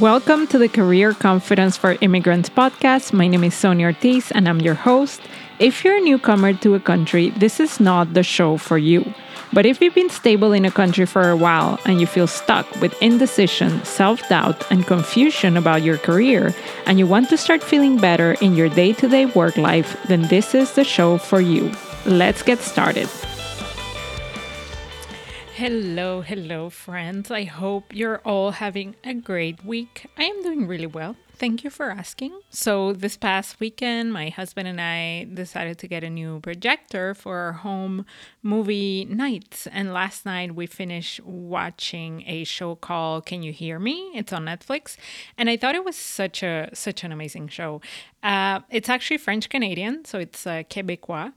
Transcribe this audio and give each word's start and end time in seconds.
Welcome 0.00 0.46
to 0.46 0.56
the 0.56 0.70
Career 0.70 1.12
Confidence 1.12 1.76
for 1.76 1.98
Immigrants 2.00 2.48
podcast. 2.48 3.12
My 3.12 3.28
name 3.28 3.44
is 3.44 3.52
Sonia 3.52 3.88
Ortiz 3.88 4.30
and 4.30 4.48
I'm 4.48 4.58
your 4.60 4.72
host. 4.72 5.20
If 5.58 5.84
you're 5.84 5.98
a 5.98 6.00
newcomer 6.00 6.54
to 6.54 6.74
a 6.74 6.80
country, 6.80 7.28
this 7.36 7.60
is 7.60 7.78
not 7.78 8.14
the 8.14 8.22
show 8.22 8.56
for 8.56 8.78
you. 8.78 9.12
But 9.52 9.66
if 9.66 9.82
you've 9.82 9.94
been 9.94 10.08
stable 10.08 10.54
in 10.54 10.64
a 10.64 10.70
country 10.70 11.04
for 11.04 11.28
a 11.28 11.36
while 11.36 11.78
and 11.84 12.00
you 12.00 12.06
feel 12.06 12.26
stuck 12.26 12.64
with 12.80 13.00
indecision, 13.02 13.84
self 13.84 14.26
doubt, 14.30 14.64
and 14.70 14.86
confusion 14.86 15.58
about 15.58 15.82
your 15.82 15.98
career, 15.98 16.54
and 16.86 16.98
you 16.98 17.06
want 17.06 17.28
to 17.28 17.36
start 17.36 17.62
feeling 17.62 17.98
better 17.98 18.32
in 18.40 18.54
your 18.54 18.70
day 18.70 18.94
to 18.94 19.08
day 19.08 19.26
work 19.26 19.58
life, 19.58 20.02
then 20.08 20.22
this 20.28 20.54
is 20.54 20.72
the 20.72 20.84
show 20.84 21.18
for 21.18 21.42
you. 21.42 21.70
Let's 22.06 22.42
get 22.42 22.60
started. 22.60 23.10
Hello, 25.62 26.22
hello, 26.22 26.70
friends. 26.70 27.30
I 27.30 27.44
hope 27.44 27.94
you're 27.94 28.20
all 28.24 28.50
having 28.50 28.96
a 29.04 29.14
great 29.14 29.64
week. 29.64 30.06
I 30.18 30.24
am 30.24 30.42
doing 30.42 30.66
really 30.66 30.88
well. 30.88 31.14
Thank 31.36 31.62
you 31.62 31.70
for 31.70 31.88
asking. 31.88 32.36
So, 32.50 32.92
this 32.92 33.16
past 33.16 33.60
weekend, 33.60 34.12
my 34.12 34.30
husband 34.30 34.66
and 34.66 34.80
I 34.80 35.28
decided 35.32 35.78
to 35.78 35.86
get 35.86 36.02
a 36.02 36.10
new 36.10 36.40
projector 36.40 37.14
for 37.14 37.36
our 37.36 37.52
home 37.52 38.06
movie 38.42 39.04
nights. 39.04 39.68
And 39.68 39.92
last 39.92 40.26
night, 40.26 40.56
we 40.56 40.66
finished 40.66 41.20
watching 41.24 42.24
a 42.26 42.42
show 42.42 42.74
called 42.74 43.26
Can 43.26 43.44
You 43.44 43.52
Hear 43.52 43.78
Me? 43.78 44.10
It's 44.16 44.32
on 44.32 44.46
Netflix. 44.46 44.96
And 45.38 45.48
I 45.48 45.56
thought 45.56 45.76
it 45.76 45.84
was 45.84 45.94
such 45.94 46.42
a 46.42 46.70
such 46.72 47.04
an 47.04 47.12
amazing 47.12 47.46
show. 47.46 47.80
Uh, 48.20 48.60
it's 48.68 48.88
actually 48.88 49.18
French 49.18 49.48
Canadian, 49.48 50.04
so 50.04 50.18
it's 50.18 50.44
uh, 50.44 50.64
Quebecois. 50.68 51.32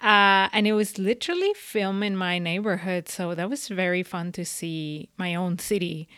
Uh, 0.00 0.48
and 0.52 0.66
it 0.66 0.72
was 0.72 0.98
literally 0.98 1.52
filmed 1.54 2.04
in 2.04 2.16
my 2.16 2.38
neighborhood. 2.38 3.08
So 3.08 3.34
that 3.34 3.50
was 3.50 3.68
very 3.68 4.02
fun 4.02 4.32
to 4.32 4.44
see 4.44 5.08
my 5.16 5.34
own 5.34 5.58
city 5.58 6.08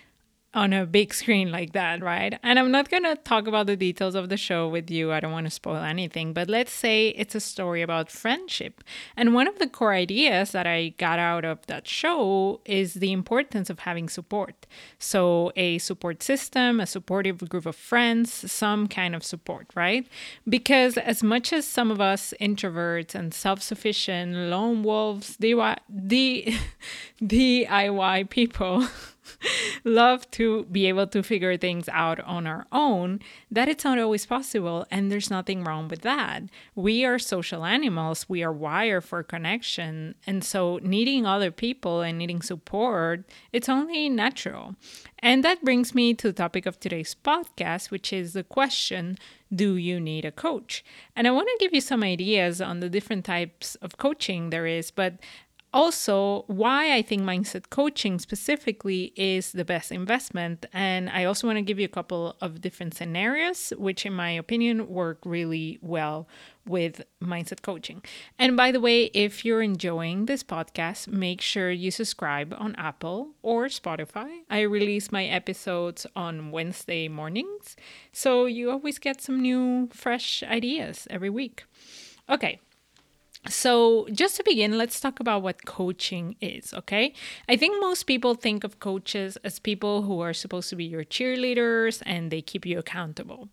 on 0.53 0.73
a 0.73 0.85
big 0.85 1.15
screen 1.15 1.53
like 1.53 1.73
that, 1.75 2.03
right? 2.03 2.39
And 2.43 2.59
I'm 2.59 2.73
not 2.73 2.91
going 2.91 3.05
to 3.05 3.15
talk 3.15 3.47
about 3.47 3.67
the 3.67 3.77
details 3.77 4.17
of 4.17 4.29
the 4.29 4.37
show 4.37 4.69
with 4.69 4.91
you. 4.91 5.13
I 5.13 5.21
don't 5.21 5.31
want 5.31 5.47
to 5.47 5.51
spoil 5.51 5.77
anything, 5.77 6.33
but 6.33 6.49
let's 6.49 6.73
say 6.73 7.09
it's 7.11 7.37
a 7.37 7.41
story 7.41 7.83
about 7.83 8.11
friendship. 8.11 8.83
And 9.17 9.33
one 9.33 9.47
of 9.47 9.61
the 9.61 9.69
core 9.69 9.93
ideas 9.93 10.51
that 10.51 10.67
I 10.67 10.89
got 10.99 11.21
out 11.21 11.45
of 11.45 11.65
that 11.67 11.87
show 11.87 12.61
is 12.65 12.95
the 12.95 13.13
importance 13.13 13.71
of 13.71 13.81
having 13.81 14.09
support. 14.09 14.67
So, 14.99 15.53
a 15.55 15.79
support 15.79 16.21
system, 16.23 16.81
a 16.81 16.87
supportive 16.87 17.49
group 17.49 17.67
of 17.67 17.77
friends, 17.77 18.51
some 18.51 18.89
kind 18.89 19.15
of 19.15 19.23
support, 19.23 19.69
right? 19.77 20.07
Because 20.49 20.99
as 20.99 21.23
much 21.23 21.53
as 21.53 21.65
some 21.65 21.93
of 21.93 22.01
us 22.01 22.35
introverts 22.41 23.15
and 23.15 23.33
self 23.33 23.63
sufficient 23.63 24.35
lone 24.35 24.83
wolves, 24.83 25.37
DIY, 25.37 26.57
DIY 27.23 28.31
people, 28.31 28.89
love 29.85 30.31
to 30.33 30.65
be 30.65 30.87
able 30.87 31.07
to 31.09 31.23
figure 31.23 31.57
things 31.57 31.89
out 31.89 32.21
on 32.21 32.47
our 32.47 32.67
own, 32.73 33.21
that 33.51 33.69
it's 33.69 33.85
not 33.85 33.99
always 33.99 34.27
possible. 34.27 34.87
And 34.91 35.11
there's 35.11 35.31
nothing 35.31 35.65
wrong 35.65 35.89
with 35.89 36.03
that. 36.03 36.45
We 36.75 37.05
are 37.05 37.19
social 37.19 37.65
animals, 37.65 38.29
we 38.29 38.43
are 38.43 38.53
wired 38.53 39.05
for 39.05 39.23
connection. 39.23 40.15
And 40.27 40.45
so 40.45 40.79
needing 40.83 41.27
other 41.27 41.51
people 41.51 42.01
and 42.03 42.19
needing 42.19 42.43
support, 42.43 43.25
it's 43.53 43.69
only 43.69 44.09
natural. 44.09 44.77
And 45.19 45.45
that 45.45 45.65
brings 45.65 45.95
me 45.95 46.15
to 46.15 46.29
the 46.29 46.33
topic 46.33 46.67
of 46.67 46.81
today's 46.81 47.15
podcast, 47.15 47.91
which 47.91 48.13
is 48.13 48.33
the 48.33 48.43
question 48.45 49.19
Do 49.55 49.77
you 49.77 50.01
need 50.01 50.25
a 50.25 50.33
coach? 50.33 50.85
And 51.15 51.27
I 51.27 51.31
want 51.31 51.49
to 51.49 51.57
give 51.61 51.75
you 51.75 51.81
some 51.81 52.03
ideas 52.03 52.61
on 52.61 52.81
the 52.81 52.89
different 52.89 53.25
types 53.25 53.75
of 53.77 53.99
coaching 53.99 54.51
there 54.51 54.67
is, 54.67 54.91
but 54.91 55.15
also 55.73 56.45
why 56.47 56.95
I 56.95 57.03
think 57.03 57.23
mindset 57.23 57.71
coaching 57.71 58.19
specifically 58.19 59.13
is 59.17 59.53
the 59.53 59.65
best 59.65 59.93
investment. 59.93 60.67
And 60.73 61.09
I 61.11 61.25
also 61.25 61.47
want 61.47 61.59
to 61.59 61.63
give 61.63 61.79
you 61.79 61.85
a 61.85 61.89
couple 61.89 62.37
of 62.41 62.61
different 62.61 62.95
scenarios, 62.95 63.73
which, 63.77 64.05
in 64.05 64.13
my 64.13 64.31
opinion, 64.31 64.89
work 64.89 65.19
really 65.25 65.79
well 65.81 66.29
with 66.67 67.03
mindset 67.23 67.63
coaching. 67.63 68.03
And 68.39 68.57
by 68.57 68.71
the 68.73 68.81
way, 68.81 69.05
if 69.15 69.45
you're 69.45 69.63
enjoying 69.63 70.27
this 70.27 70.43
podcast, 70.43 71.09
make 71.09 71.41
sure 71.41 71.71
you 71.71 71.91
subscribe 71.91 72.55
on 72.59 72.75
Apple 72.77 73.31
or 73.43 73.67
Spotify. 73.67 74.41
I 74.49 74.61
release 74.61 75.11
my 75.11 75.25
episodes 75.25 76.07
on 76.15 76.51
Wednesday 76.51 77.09
mornings, 77.09 77.77
so 78.13 78.47
you 78.47 78.71
always 78.71 78.99
get 78.99 79.21
some 79.21 79.41
new, 79.41 79.89
fresh 79.93 80.43
ideas 80.43 81.07
every 81.11 81.31
week. 81.31 81.65
Okay, 82.29 82.61
so, 83.49 84.07
just 84.13 84.37
to 84.37 84.45
begin, 84.45 84.77
let's 84.77 85.01
talk 85.01 85.19
about 85.19 85.43
what 85.43 85.65
coaching 85.65 86.37
is, 86.43 86.75
okay? 86.75 87.15
I 87.49 87.57
think 87.57 87.81
most 87.81 88.03
people 88.03 88.35
think 88.35 88.65
of 88.65 88.81
coaches 88.81 89.39
as 89.43 89.59
people 89.59 90.03
who 90.03 90.21
are 90.21 90.35
supposed 90.35 90.69
to 90.71 90.77
be 90.77 90.85
your 90.85 91.05
cheerleaders 91.05 92.03
and 92.05 92.31
they 92.31 92.43
keep 92.43 92.67
you 92.67 92.79
accountable. 92.79 93.49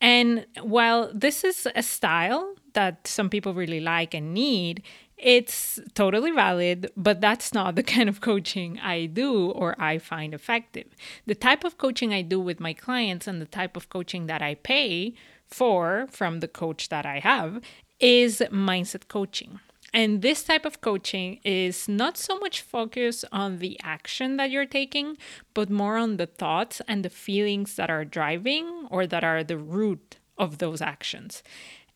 And 0.00 0.46
while 0.60 1.10
this 1.12 1.42
is 1.42 1.66
a 1.74 1.82
style 1.82 2.54
that 2.74 3.08
some 3.08 3.28
people 3.28 3.52
really 3.52 3.80
like 3.80 4.14
and 4.14 4.32
need, 4.32 4.82
it's 5.16 5.80
totally 5.94 6.30
valid, 6.30 6.92
but 6.96 7.20
that's 7.20 7.52
not 7.52 7.74
the 7.74 7.82
kind 7.94 8.08
of 8.08 8.20
coaching 8.20 8.78
I 8.78 9.06
do 9.06 9.50
or 9.50 9.74
I 9.80 9.98
find 9.98 10.34
effective. 10.34 10.86
The 11.26 11.34
type 11.34 11.64
of 11.64 11.78
coaching 11.78 12.14
I 12.14 12.22
do 12.22 12.38
with 12.38 12.60
my 12.60 12.74
clients 12.74 13.26
and 13.26 13.40
the 13.40 13.46
type 13.46 13.76
of 13.76 13.88
coaching 13.88 14.26
that 14.26 14.40
I 14.40 14.54
pay 14.54 15.14
for 15.48 16.06
from 16.10 16.40
the 16.40 16.48
coach 16.48 16.88
that 16.90 17.06
I 17.06 17.20
have 17.20 17.60
is 18.00 18.42
mindset 18.50 19.08
coaching. 19.08 19.60
And 19.92 20.20
this 20.20 20.42
type 20.42 20.66
of 20.66 20.80
coaching 20.80 21.40
is 21.42 21.88
not 21.88 22.18
so 22.18 22.38
much 22.38 22.60
focused 22.60 23.24
on 23.32 23.58
the 23.60 23.78
action 23.82 24.36
that 24.36 24.50
you're 24.50 24.66
taking, 24.66 25.16
but 25.54 25.70
more 25.70 25.96
on 25.96 26.18
the 26.18 26.26
thoughts 26.26 26.82
and 26.86 27.04
the 27.04 27.10
feelings 27.10 27.76
that 27.76 27.88
are 27.88 28.04
driving 28.04 28.88
or 28.90 29.06
that 29.06 29.24
are 29.24 29.42
the 29.42 29.56
root 29.56 30.16
of 30.36 30.58
those 30.58 30.82
actions. 30.82 31.42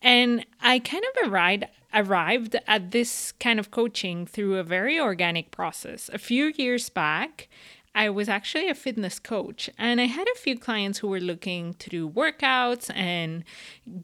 And 0.00 0.46
I 0.62 0.78
kind 0.78 1.04
of 1.04 1.30
arrived 1.30 1.64
arrived 1.92 2.56
at 2.66 2.92
this 2.92 3.32
kind 3.32 3.58
of 3.58 3.70
coaching 3.70 4.24
through 4.24 4.56
a 4.56 4.62
very 4.62 4.98
organic 4.98 5.50
process. 5.50 6.08
A 6.12 6.18
few 6.18 6.52
years 6.56 6.88
back, 6.88 7.48
I 7.94 8.08
was 8.08 8.28
actually 8.28 8.68
a 8.68 8.74
fitness 8.74 9.18
coach, 9.18 9.68
and 9.76 10.00
I 10.00 10.04
had 10.04 10.28
a 10.28 10.38
few 10.38 10.56
clients 10.58 10.98
who 10.98 11.08
were 11.08 11.20
looking 11.20 11.74
to 11.74 11.90
do 11.90 12.08
workouts 12.08 12.90
and 12.94 13.42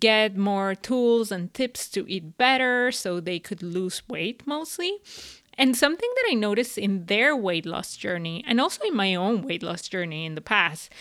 get 0.01 0.37
more 0.37 0.75
tools 0.75 1.31
and 1.31 1.55
tips 1.55 1.89
to 1.91 2.05
eat 2.09 2.37
better 2.37 2.91
so 2.91 3.21
they 3.21 3.39
could 3.39 3.63
lose 3.63 4.03
weight 4.09 4.45
mostly. 4.45 4.99
And 5.57 5.77
something 5.77 6.11
that 6.17 6.31
I 6.31 6.35
noticed 6.35 6.77
in 6.77 7.07
their 7.07 7.35
weight 7.35 7.65
loss 7.65 7.97
journey, 7.97 8.45
and 8.47 8.61
also 8.61 8.85
in 8.85 8.97
my 8.97 9.15
own 9.15 9.43
weight 9.43 9.63
loss 9.63 9.89
journey 9.89 10.27
in 10.27 10.35
the 10.35 10.41
past, 10.41 10.93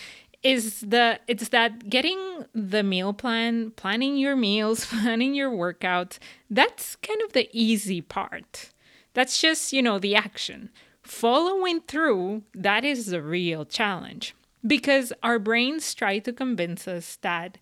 is 0.42 0.80
the 0.80 1.18
it's 1.26 1.48
that 1.48 1.90
getting 1.90 2.46
the 2.54 2.84
meal 2.84 3.12
plan, 3.12 3.72
planning 3.72 4.16
your 4.16 4.36
meals, 4.36 4.86
planning 4.90 5.34
your 5.34 5.50
workouts, 5.50 6.18
that's 6.48 6.94
kind 6.96 7.20
of 7.22 7.32
the 7.32 7.48
easy 7.52 8.00
part. 8.00 8.70
That's 9.12 9.40
just, 9.40 9.72
you 9.72 9.82
know, 9.82 9.98
the 9.98 10.14
action 10.14 10.70
following 11.06 11.80
through, 11.80 12.42
that 12.54 12.84
is 12.84 13.06
the 13.06 13.22
real 13.22 13.64
challenge 13.64 14.34
because 14.66 15.12
our 15.22 15.38
brains 15.38 15.94
try 15.94 16.18
to 16.18 16.32
convince 16.32 16.88
us 16.88 17.18
that 17.22 17.58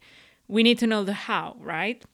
we 0.48 0.62
need 0.62 0.78
to 0.78 0.86
know 0.86 1.04
the 1.04 1.12
how, 1.12 1.56
right? 1.60 2.04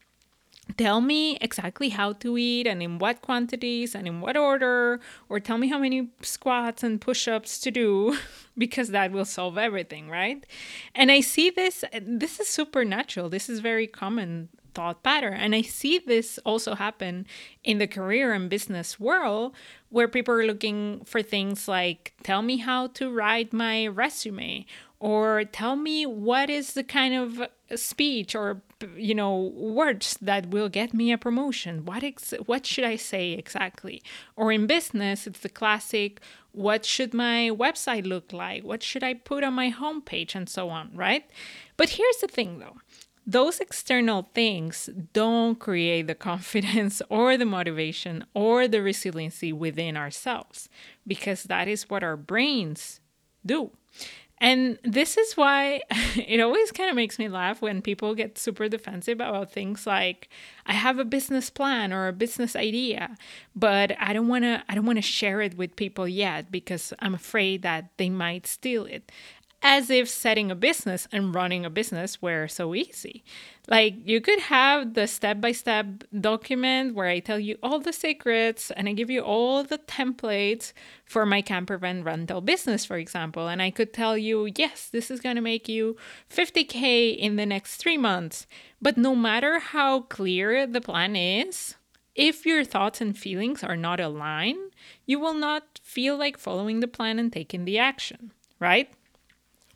Tell 0.76 1.00
me 1.00 1.36
exactly 1.41 1.91
how 1.91 2.12
to 2.14 2.36
eat 2.38 2.66
and 2.66 2.82
in 2.82 2.98
what 2.98 3.22
quantities 3.22 3.94
and 3.94 4.06
in 4.06 4.20
what 4.20 4.36
order, 4.36 5.00
or 5.28 5.41
tell 5.41 5.58
me 5.58 5.69
how 5.69 5.78
many 5.78 6.10
squats 6.22 6.82
and 6.82 7.00
push 7.00 7.26
ups 7.28 7.58
to 7.60 7.70
do, 7.70 8.16
because 8.58 8.91
that 8.91 9.12
will 9.12 9.25
solve 9.25 9.58
everything, 9.58 10.08
right? 10.08 10.44
And 10.94 11.10
I 11.10 11.20
see 11.20 11.50
this, 11.50 11.84
this 12.00 12.41
is 12.41 12.48
supernatural. 12.48 13.28
This 13.28 13.48
is 13.48 13.60
very 13.60 13.86
common 13.86 14.48
thought 14.75 15.03
pattern. 15.03 15.34
And 15.34 15.54
I 15.54 15.62
see 15.62 15.98
this 15.98 16.38
also 16.44 16.75
happen 16.75 17.26
in 17.64 17.78
the 17.78 17.87
career 17.87 18.32
and 18.32 18.48
business 18.48 19.00
world 19.00 19.54
where 19.88 20.08
people 20.08 20.34
are 20.34 20.47
looking 20.47 21.02
for 21.04 21.22
things 21.22 21.66
like 21.69 22.14
tell 22.22 22.42
me 22.42 22.58
how 22.58 22.88
to 22.88 23.10
write 23.10 23.52
my 23.52 23.87
resume 23.87 24.66
or 25.00 25.44
tell 25.44 25.76
me 25.76 26.06
what 26.06 26.50
is 26.50 26.75
the 26.75 26.84
kind 26.84 27.14
of 27.14 27.49
speech 27.78 28.34
or 28.34 28.62
you 28.97 29.15
know 29.15 29.53
words 29.55 30.17
that 30.21 30.50
will 30.50 30.69
get 30.69 30.94
me 30.94 31.12
a 31.12 31.19
promotion. 31.19 31.85
What 31.85 32.03
ex- 32.03 32.35
what 32.47 32.67
should 32.67 32.85
i 32.85 32.97
say 32.97 33.32
exactly? 33.32 34.03
Or 34.37 34.53
in 34.53 34.67
business 34.67 35.27
it's 35.27 35.41
the 35.41 35.49
classic 35.49 36.21
what 36.53 36.85
should 36.85 37.15
my 37.15 37.50
website 37.53 38.06
look 38.06 38.32
like? 38.32 38.65
What 38.65 38.82
should 38.82 39.05
i 39.05 39.15
put 39.15 39.44
on 39.44 39.55
my 39.55 39.71
homepage? 39.71 40.35
And 40.35 40.49
so 40.49 40.69
on 40.71 40.91
right? 40.94 41.25
But 41.77 41.91
here's 41.91 42.19
the 42.19 42.29
thing 42.29 42.59
though. 42.59 42.77
Those 43.27 43.61
external 43.61 44.29
things 44.35 44.88
don't 45.12 45.59
create 45.59 46.06
the 46.06 46.15
confidence 46.31 47.00
or 47.09 47.37
the 47.37 47.44
motivation 47.44 48.25
or 48.35 48.67
the 48.67 48.82
resiliency 48.82 49.53
within 49.53 49.97
ourselves 49.97 50.69
because 51.06 51.44
that 51.44 51.69
is 51.69 51.88
what 51.91 52.03
our 52.03 52.17
brains 52.17 53.00
do. 53.44 53.71
And 54.42 54.78
this 54.82 55.19
is 55.19 55.37
why 55.37 55.82
it 56.16 56.40
always 56.40 56.72
kind 56.72 56.88
of 56.88 56.96
makes 56.96 57.19
me 57.19 57.28
laugh 57.28 57.60
when 57.60 57.82
people 57.82 58.14
get 58.14 58.38
super 58.38 58.69
defensive 58.69 59.16
about 59.20 59.52
things 59.52 59.87
like 59.87 60.28
I 60.64 60.72
have 60.72 60.98
a 60.98 61.04
business 61.04 61.50
plan 61.50 61.92
or 61.92 62.08
a 62.08 62.12
business 62.12 62.56
idea, 62.56 63.16
but 63.54 63.92
I 64.00 64.12
don't 64.14 64.28
want 64.28 64.44
to 64.44 64.62
I 64.69 64.75
don't 64.75 64.87
want 64.87 64.96
to 64.98 65.02
share 65.02 65.42
it 65.42 65.56
with 65.58 65.76
people 65.76 66.08
yet 66.08 66.50
because 66.50 66.94
I'm 67.00 67.14
afraid 67.14 67.62
that 67.62 67.90
they 67.98 68.08
might 68.08 68.46
steal 68.46 68.87
it. 68.87 69.12
As 69.62 69.90
if 69.90 70.08
setting 70.08 70.50
a 70.50 70.54
business 70.54 71.06
and 71.12 71.34
running 71.34 71.64
a 71.64 71.70
business 71.70 72.22
were 72.22 72.48
so 72.48 72.74
easy. 72.74 73.22
Like 73.68 73.94
you 74.04 74.20
could 74.20 74.40
have 74.40 74.94
the 74.94 75.06
step 75.06 75.40
by 75.40 75.52
step 75.52 76.04
document 76.18 76.94
where 76.94 77.08
I 77.08 77.20
tell 77.20 77.38
you 77.38 77.58
all 77.62 77.78
the 77.78 77.92
secrets 77.92 78.70
and 78.70 78.88
I 78.88 78.92
give 78.92 79.10
you 79.10 79.20
all 79.20 79.62
the 79.62 79.78
templates 79.78 80.72
for 81.04 81.26
my 81.26 81.42
camper 81.42 81.76
van 81.76 82.02
rental 82.02 82.40
business, 82.40 82.84
for 82.84 82.96
example. 82.96 83.48
And 83.48 83.60
I 83.60 83.70
could 83.70 83.92
tell 83.92 84.16
you, 84.16 84.50
yes, 84.56 84.88
this 84.88 85.10
is 85.10 85.20
going 85.20 85.36
to 85.36 85.42
make 85.42 85.68
you 85.68 85.96
50K 86.30 87.16
in 87.16 87.36
the 87.36 87.46
next 87.46 87.76
three 87.76 87.98
months. 87.98 88.46
But 88.80 88.96
no 88.96 89.14
matter 89.14 89.58
how 89.58 90.00
clear 90.02 90.66
the 90.66 90.80
plan 90.80 91.16
is, 91.16 91.76
if 92.14 92.44
your 92.44 92.64
thoughts 92.64 93.00
and 93.00 93.16
feelings 93.16 93.62
are 93.62 93.76
not 93.76 94.00
aligned, 94.00 94.72
you 95.06 95.20
will 95.20 95.34
not 95.34 95.80
feel 95.82 96.16
like 96.16 96.38
following 96.38 96.80
the 96.80 96.88
plan 96.88 97.18
and 97.18 97.32
taking 97.32 97.64
the 97.64 97.78
action, 97.78 98.32
right? 98.58 98.90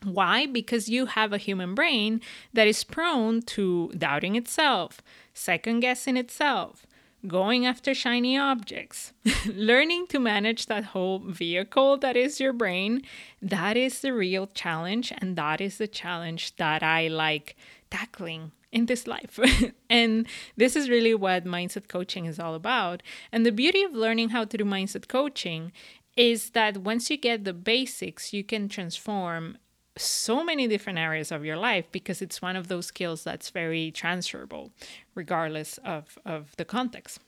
Why? 0.05 0.47
Because 0.47 0.89
you 0.89 1.07
have 1.07 1.33
a 1.33 1.39
human 1.39 1.75
brain 1.75 2.21
that 2.53 2.67
is 2.67 2.85
prone 2.85 3.43
to 3.43 3.91
doubting 3.97 4.37
itself, 4.37 5.01
second 5.33 5.81
guessing 5.81 6.17
itself, 6.17 6.87
going 7.27 7.65
after 7.65 7.95
shiny 7.95 8.37
objects, 8.37 9.13
learning 9.47 10.07
to 10.09 10.19
manage 10.19 10.67
that 10.67 10.85
whole 10.85 11.21
vehicle 11.21 11.97
that 11.99 12.17
is 12.17 12.41
your 12.41 12.53
brain. 12.53 13.03
That 13.41 13.77
is 13.77 14.01
the 14.01 14.13
real 14.13 14.47
challenge. 14.47 15.13
And 15.19 15.37
that 15.37 15.61
is 15.61 15.79
the 15.79 15.89
challenge 15.89 16.57
that 16.57 16.83
I 16.83 17.09
like 17.09 17.57
tackling 17.91 18.53
in 18.73 18.87
this 18.87 19.07
life. 19.07 19.39
and 19.91 20.27
this 20.57 20.77
is 20.77 20.91
really 20.91 21.15
what 21.15 21.45
mindset 21.45 21.89
coaching 21.89 22.27
is 22.27 22.39
all 22.39 22.55
about. 22.55 23.03
And 23.33 23.47
the 23.47 23.53
beauty 23.53 23.83
of 23.83 23.93
learning 23.93 24.31
how 24.31 24.45
to 24.45 24.57
do 24.59 24.65
mindset 24.65 25.09
coaching 25.09 25.73
is 26.17 26.51
that 26.51 26.79
once 26.79 27.11
you 27.11 27.17
get 27.17 27.45
the 27.45 27.53
basics, 27.53 28.33
you 28.33 28.45
can 28.45 28.69
transform 28.69 29.59
so 29.97 30.43
many 30.43 30.67
different 30.67 30.99
areas 30.99 31.31
of 31.31 31.45
your 31.45 31.57
life 31.57 31.87
because 31.93 32.21
it's 32.21 32.43
one 32.43 32.57
of 32.57 32.69
those 32.69 32.87
skills 32.87 33.25
that's 33.25 33.51
very 33.51 33.91
transferable 33.91 34.73
regardless 35.15 35.79
of, 35.85 36.19
of 36.25 36.57
the 36.57 36.65
context. 36.65 37.21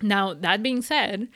Now, 0.00 0.34
that 0.34 0.62
being 0.62 0.82
said, 0.82 1.28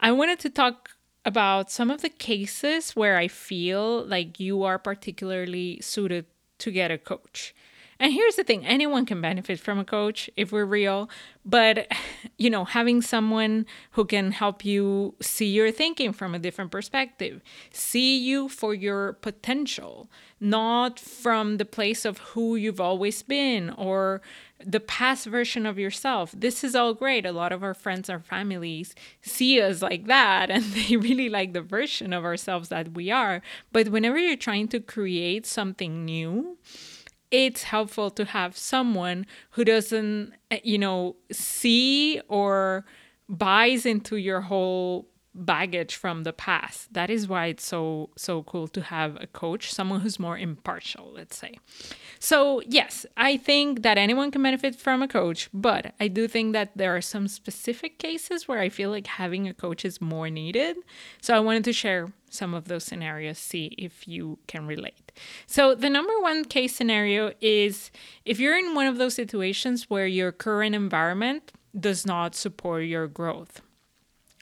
I 0.00 0.12
wanted 0.12 0.38
to 0.40 0.50
talk 0.50 0.90
about 1.24 1.70
some 1.70 1.90
of 1.90 2.02
the 2.02 2.10
cases 2.10 2.94
where 2.94 3.16
I 3.16 3.28
feel 3.28 4.04
like 4.04 4.38
you 4.38 4.62
are 4.62 4.78
particularly 4.78 5.80
suited 5.80 6.26
to 6.58 6.70
get 6.70 6.90
a 6.90 6.98
coach. 6.98 7.54
And 7.98 8.12
here's 8.12 8.36
the 8.36 8.44
thing 8.44 8.66
anyone 8.66 9.06
can 9.06 9.20
benefit 9.20 9.60
from 9.60 9.78
a 9.78 9.84
coach 9.84 10.28
if 10.36 10.52
we're 10.52 10.64
real, 10.64 11.08
but 11.44 11.90
you 12.38 12.50
know, 12.50 12.64
having 12.64 13.02
someone 13.02 13.66
who 13.92 14.04
can 14.04 14.32
help 14.32 14.64
you 14.64 15.14
see 15.20 15.46
your 15.46 15.70
thinking 15.70 16.12
from 16.12 16.34
a 16.34 16.38
different 16.38 16.70
perspective, 16.70 17.42
see 17.70 18.18
you 18.18 18.48
for 18.48 18.74
your 18.74 19.14
potential, 19.14 20.10
not 20.40 20.98
from 20.98 21.58
the 21.58 21.64
place 21.64 22.04
of 22.04 22.18
who 22.18 22.56
you've 22.56 22.80
always 22.80 23.22
been 23.22 23.70
or 23.70 24.20
the 24.64 24.80
past 24.80 25.26
version 25.26 25.66
of 25.66 25.78
yourself. 25.78 26.34
This 26.36 26.64
is 26.64 26.74
all 26.74 26.94
great. 26.94 27.26
A 27.26 27.32
lot 27.32 27.52
of 27.52 27.62
our 27.62 27.74
friends, 27.74 28.08
our 28.08 28.20
families 28.20 28.94
see 29.20 29.60
us 29.60 29.82
like 29.82 30.06
that, 30.06 30.50
and 30.54 30.64
they 30.64 30.96
really 30.96 31.28
like 31.28 31.52
the 31.52 31.62
version 31.62 32.12
of 32.12 32.24
ourselves 32.24 32.68
that 32.68 32.94
we 32.94 33.10
are. 33.10 33.42
But 33.72 33.88
whenever 33.88 34.18
you're 34.18 34.36
trying 34.36 34.68
to 34.68 34.80
create 34.80 35.46
something 35.46 36.04
new, 36.04 36.56
it's 37.34 37.64
helpful 37.64 38.10
to 38.10 38.24
have 38.24 38.56
someone 38.56 39.26
who 39.50 39.64
doesn't, 39.64 40.32
eh, 40.52 40.60
you 40.62 40.78
know, 40.78 41.16
see 41.32 42.20
or 42.28 42.84
buys 43.28 43.84
into 43.84 44.16
your 44.16 44.42
whole 44.42 45.08
baggage 45.34 45.96
from 45.96 46.22
the 46.22 46.32
past. 46.32 46.94
That 46.94 47.10
is 47.10 47.26
why 47.26 47.46
it's 47.46 47.66
so 47.66 48.10
so 48.16 48.44
cool 48.44 48.68
to 48.68 48.80
have 48.82 49.18
a 49.20 49.26
coach, 49.26 49.72
someone 49.72 50.00
who's 50.00 50.20
more 50.20 50.38
impartial, 50.38 51.12
let's 51.12 51.36
say. 51.36 51.58
So, 52.20 52.62
yes, 52.68 53.04
I 53.16 53.36
think 53.36 53.82
that 53.82 53.98
anyone 53.98 54.30
can 54.30 54.42
benefit 54.44 54.76
from 54.76 55.02
a 55.02 55.08
coach, 55.08 55.50
but 55.52 55.92
I 55.98 56.06
do 56.06 56.28
think 56.28 56.52
that 56.52 56.70
there 56.76 56.94
are 56.94 57.00
some 57.00 57.26
specific 57.26 57.98
cases 57.98 58.46
where 58.46 58.60
I 58.60 58.68
feel 58.68 58.90
like 58.90 59.08
having 59.08 59.48
a 59.48 59.54
coach 59.54 59.84
is 59.84 60.00
more 60.00 60.30
needed. 60.30 60.76
So, 61.20 61.34
I 61.34 61.40
wanted 61.40 61.64
to 61.64 61.72
share 61.72 62.12
some 62.34 62.54
of 62.54 62.68
those 62.68 62.84
scenarios, 62.84 63.38
see 63.38 63.74
if 63.78 64.06
you 64.06 64.38
can 64.46 64.66
relate. 64.66 65.12
So, 65.46 65.74
the 65.74 65.90
number 65.90 66.18
one 66.20 66.44
case 66.44 66.74
scenario 66.74 67.32
is 67.40 67.90
if 68.24 68.38
you're 68.40 68.58
in 68.58 68.74
one 68.74 68.86
of 68.86 68.98
those 68.98 69.14
situations 69.14 69.88
where 69.88 70.06
your 70.06 70.32
current 70.32 70.74
environment 70.74 71.52
does 71.78 72.06
not 72.06 72.34
support 72.34 72.84
your 72.84 73.06
growth 73.06 73.62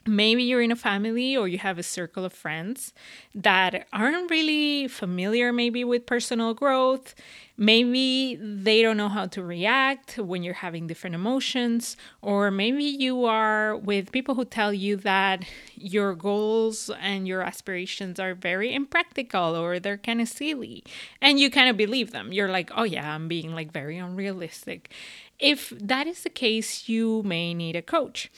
maybe 0.05 0.43
you're 0.43 0.61
in 0.61 0.71
a 0.71 0.75
family 0.75 1.35
or 1.35 1.47
you 1.47 1.57
have 1.57 1.77
a 1.77 1.83
circle 1.83 2.25
of 2.25 2.33
friends 2.33 2.93
that 3.33 3.87
aren't 3.93 4.29
really 4.29 4.87
familiar 4.87 5.53
maybe 5.53 5.83
with 5.83 6.05
personal 6.05 6.53
growth. 6.53 7.15
Maybe 7.55 8.35
they 8.35 8.81
don't 8.81 8.97
know 8.97 9.09
how 9.09 9.27
to 9.27 9.43
react 9.43 10.17
when 10.17 10.41
you're 10.43 10.55
having 10.55 10.87
different 10.87 11.15
emotions 11.15 11.95
or 12.21 12.49
maybe 12.49 12.83
you 12.83 13.25
are 13.25 13.77
with 13.77 14.11
people 14.11 14.35
who 14.35 14.43
tell 14.43 14.73
you 14.73 14.97
that 14.97 15.45
your 15.75 16.15
goals 16.15 16.89
and 16.99 17.27
your 17.27 17.41
aspirations 17.43 18.19
are 18.19 18.33
very 18.33 18.73
impractical 18.73 19.55
or 19.55 19.79
they're 19.79 19.97
kind 19.97 20.19
of 20.19 20.27
silly 20.27 20.83
and 21.21 21.39
you 21.39 21.51
kind 21.51 21.69
of 21.69 21.77
believe 21.77 22.11
them. 22.11 22.33
You're 22.33 22.49
like 22.49 22.71
oh 22.75 22.83
yeah 22.83 23.13
i'm 23.13 23.27
being 23.27 23.53
like 23.53 23.71
very 23.71 23.97
unrealistic. 23.97 24.91
If 25.39 25.69
that 25.69 26.07
is 26.07 26.23
the 26.23 26.29
case 26.29 26.89
you 26.89 27.21
may 27.23 27.53
need 27.53 27.75
a 27.75 27.81
coach 27.81 28.31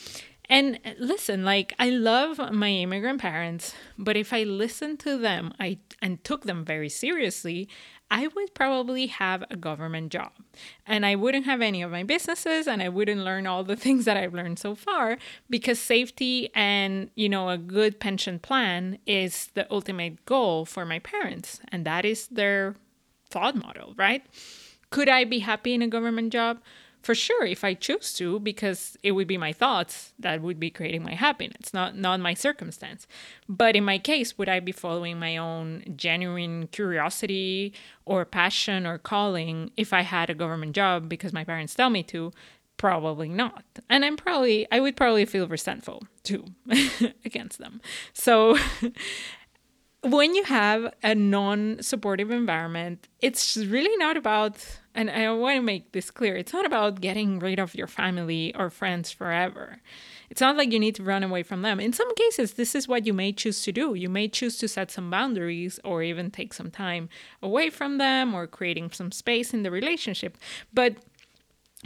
and 0.50 0.80
uh, 0.86 0.92
listen, 1.00 1.44
like 1.44 1.74
I 1.80 1.89
love 1.89 2.39
my 2.51 2.69
immigrant 2.69 3.21
parents, 3.21 3.74
but 3.97 4.18
if 4.18 4.33
I 4.33 4.44
listened 4.44 5.00
to 5.01 5.18
them, 5.18 5.53
I 5.59 5.80
and 6.01 6.24
took 6.24 6.44
them 6.44 6.63
very 6.65 6.89
seriously, 6.89 7.68
I 8.12 8.27
would 8.27 8.53
probably 8.53 9.07
have 9.07 9.44
a 9.50 9.56
government 9.56 10.12
job. 10.12 10.31
And 10.86 11.06
I 11.06 11.15
wouldn't 11.15 11.45
have 11.45 11.62
any 11.62 11.81
of 11.81 11.92
my 11.92 12.03
businesses 12.03 12.68
and 12.68 12.81
I 12.81 12.89
wouldn't 12.89 13.21
learn 13.21 13.47
all 13.47 13.63
the 13.63 13.75
things 13.86 14.06
that 14.06 14.18
I've 14.18 14.33
learned 14.33 14.59
so 14.59 14.75
far 14.75 15.18
because 15.50 15.80
safety 15.80 16.50
and, 16.53 17.09
you 17.15 17.30
know, 17.30 17.50
a 17.50 17.57
good 17.57 18.00
pension 18.00 18.39
plan 18.39 19.00
is 19.06 19.50
the 19.56 19.71
ultimate 19.71 20.25
goal 20.25 20.65
for 20.65 20.86
my 20.86 21.00
parents 21.00 21.59
and 21.69 21.86
that 21.86 22.06
is 22.06 22.27
their 22.27 22.75
thought 23.30 23.56
model, 23.56 23.95
right? 23.98 24.24
Could 24.91 25.09
I 25.09 25.24
be 25.24 25.39
happy 25.39 25.74
in 25.74 25.81
a 25.81 25.88
government 25.88 26.31
job? 26.31 26.59
For 27.05 27.13
sure 27.13 27.45
if 27.45 27.63
i 27.63 27.73
choose 27.73 28.13
to 28.13 28.39
because 28.39 28.97
it 29.03 29.11
would 29.11 29.27
be 29.27 29.37
my 29.37 29.53
thoughts 29.53 30.13
that 30.17 30.41
would 30.41 30.59
be 30.59 30.71
creating 30.77 31.03
my 31.03 31.13
happiness 31.13 31.73
not 31.73 31.95
not 31.95 32.19
my 32.19 32.33
circumstance. 32.33 33.07
But 33.47 33.75
in 33.75 33.83
my 33.91 33.99
case 34.11 34.37
would 34.37 34.49
i 34.49 34.59
be 34.59 34.71
following 34.71 35.19
my 35.19 35.37
own 35.37 35.67
genuine 35.95 36.67
curiosity 36.77 37.73
or 38.05 38.25
passion 38.25 38.85
or 38.89 38.97
calling 38.97 39.71
if 39.77 39.93
i 39.93 40.01
had 40.01 40.29
a 40.29 40.39
government 40.43 40.74
job 40.74 41.07
because 41.07 41.33
my 41.33 41.43
parents 41.43 41.75
tell 41.75 41.91
me 41.91 42.03
to? 42.13 42.31
Probably 42.77 43.29
not. 43.29 43.63
And 43.89 44.03
i'm 44.05 44.17
probably 44.17 44.67
i 44.71 44.79
would 44.79 44.95
probably 44.95 45.25
feel 45.25 45.47
resentful 45.47 46.00
too 46.24 46.43
against 47.29 47.59
them. 47.59 47.81
So 48.13 48.57
when 50.05 50.35
you 50.35 50.43
have 50.43 50.93
a 51.03 51.15
non 51.15 51.81
supportive 51.81 52.31
environment, 52.31 53.07
it's 53.21 53.57
really 53.57 53.95
not 53.97 54.17
about, 54.17 54.57
and 54.95 55.11
I 55.11 55.29
want 55.31 55.57
to 55.57 55.61
make 55.61 55.91
this 55.91 56.09
clear, 56.09 56.37
it's 56.37 56.53
not 56.53 56.65
about 56.65 57.01
getting 57.01 57.39
rid 57.39 57.59
of 57.59 57.75
your 57.75 57.87
family 57.87 58.55
or 58.55 58.69
friends 58.69 59.11
forever. 59.11 59.81
It's 60.29 60.41
not 60.41 60.55
like 60.55 60.71
you 60.71 60.79
need 60.79 60.95
to 60.95 61.03
run 61.03 61.21
away 61.21 61.43
from 61.43 61.61
them. 61.61 61.79
In 61.81 61.91
some 61.91 62.13
cases, 62.15 62.53
this 62.53 62.73
is 62.73 62.87
what 62.87 63.05
you 63.05 63.13
may 63.13 63.33
choose 63.33 63.61
to 63.63 63.73
do. 63.73 63.93
You 63.93 64.09
may 64.09 64.29
choose 64.29 64.57
to 64.59 64.67
set 64.69 64.89
some 64.89 65.11
boundaries 65.11 65.79
or 65.83 66.01
even 66.01 66.31
take 66.31 66.53
some 66.53 66.71
time 66.71 67.09
away 67.43 67.69
from 67.69 67.97
them 67.97 68.33
or 68.33 68.47
creating 68.47 68.91
some 68.91 69.11
space 69.11 69.53
in 69.53 69.63
the 69.63 69.69
relationship. 69.69 70.37
But 70.73 70.95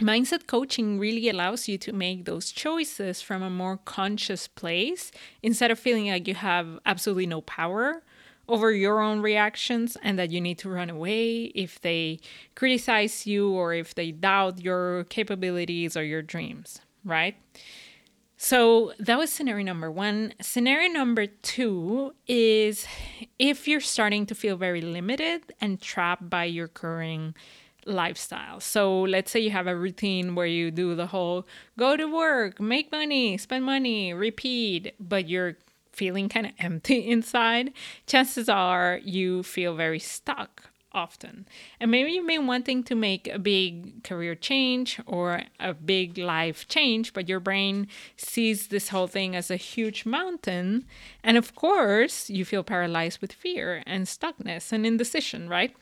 mindset 0.00 0.46
coaching 0.46 0.98
really 0.98 1.28
allows 1.28 1.68
you 1.68 1.76
to 1.78 1.92
make 1.92 2.24
those 2.24 2.52
choices 2.52 3.20
from 3.20 3.42
a 3.42 3.50
more 3.50 3.76
conscious 3.76 4.46
place 4.46 5.10
instead 5.42 5.72
of 5.72 5.78
feeling 5.78 6.08
like 6.08 6.28
you 6.28 6.34
have 6.34 6.78
absolutely 6.86 7.26
no 7.26 7.40
power 7.40 8.02
over 8.50 8.72
your 8.72 9.00
own 9.00 9.20
reactions 9.20 9.96
and 10.02 10.18
that 10.18 10.30
you 10.30 10.40
need 10.40 10.58
to 10.58 10.68
run 10.68 10.90
away 10.90 11.44
if 11.54 11.80
they 11.80 12.18
criticize 12.54 13.26
you 13.26 13.52
or 13.52 13.72
if 13.72 13.94
they 13.94 14.10
doubt 14.10 14.60
your 14.60 15.04
capabilities 15.04 15.96
or 15.96 16.02
your 16.02 16.22
dreams, 16.22 16.80
right? 17.04 17.36
So 18.36 18.92
that 18.98 19.18
was 19.18 19.30
scenario 19.30 19.64
number 19.66 19.90
one. 19.90 20.32
Scenario 20.40 20.90
number 20.90 21.26
two 21.26 22.14
is 22.26 22.86
if 23.38 23.68
you're 23.68 23.80
starting 23.80 24.24
to 24.26 24.34
feel 24.34 24.56
very 24.56 24.80
limited 24.80 25.52
and 25.60 25.80
trapped 25.80 26.30
by 26.30 26.44
your 26.44 26.66
current 26.66 27.36
lifestyle. 27.84 28.60
So 28.60 29.02
let's 29.02 29.30
say 29.30 29.40
you 29.40 29.50
have 29.50 29.66
a 29.66 29.76
routine 29.76 30.34
where 30.34 30.46
you 30.46 30.70
do 30.70 30.94
the 30.94 31.08
whole 31.08 31.46
go 31.78 31.96
to 31.96 32.06
work, 32.06 32.60
make 32.60 32.90
money, 32.90 33.36
spend 33.36 33.64
money, 33.64 34.14
repeat, 34.14 34.94
but 34.98 35.28
you're 35.28 35.56
feeling 35.92 36.28
kind 36.28 36.46
of 36.46 36.52
empty 36.58 37.08
inside, 37.08 37.72
chances 38.06 38.48
are 38.48 39.00
you 39.02 39.42
feel 39.42 39.74
very 39.74 39.98
stuck 39.98 40.70
often. 40.92 41.46
And 41.78 41.90
maybe 41.90 42.10
you've 42.10 42.26
been 42.26 42.46
wanting 42.46 42.82
to 42.84 42.94
make 42.94 43.28
a 43.28 43.38
big 43.38 44.02
career 44.02 44.34
change 44.34 45.00
or 45.06 45.42
a 45.58 45.74
big 45.74 46.18
life 46.18 46.66
change, 46.68 47.12
but 47.12 47.28
your 47.28 47.40
brain 47.40 47.86
sees 48.16 48.68
this 48.68 48.88
whole 48.88 49.06
thing 49.06 49.36
as 49.36 49.50
a 49.50 49.56
huge 49.56 50.04
mountain. 50.04 50.86
And 51.22 51.36
of 51.36 51.54
course, 51.54 52.28
you 52.28 52.44
feel 52.44 52.62
paralyzed 52.62 53.20
with 53.20 53.32
fear 53.32 53.82
and 53.86 54.06
stuckness 54.06 54.72
and 54.72 54.84
indecision, 54.84 55.48
right? 55.48 55.74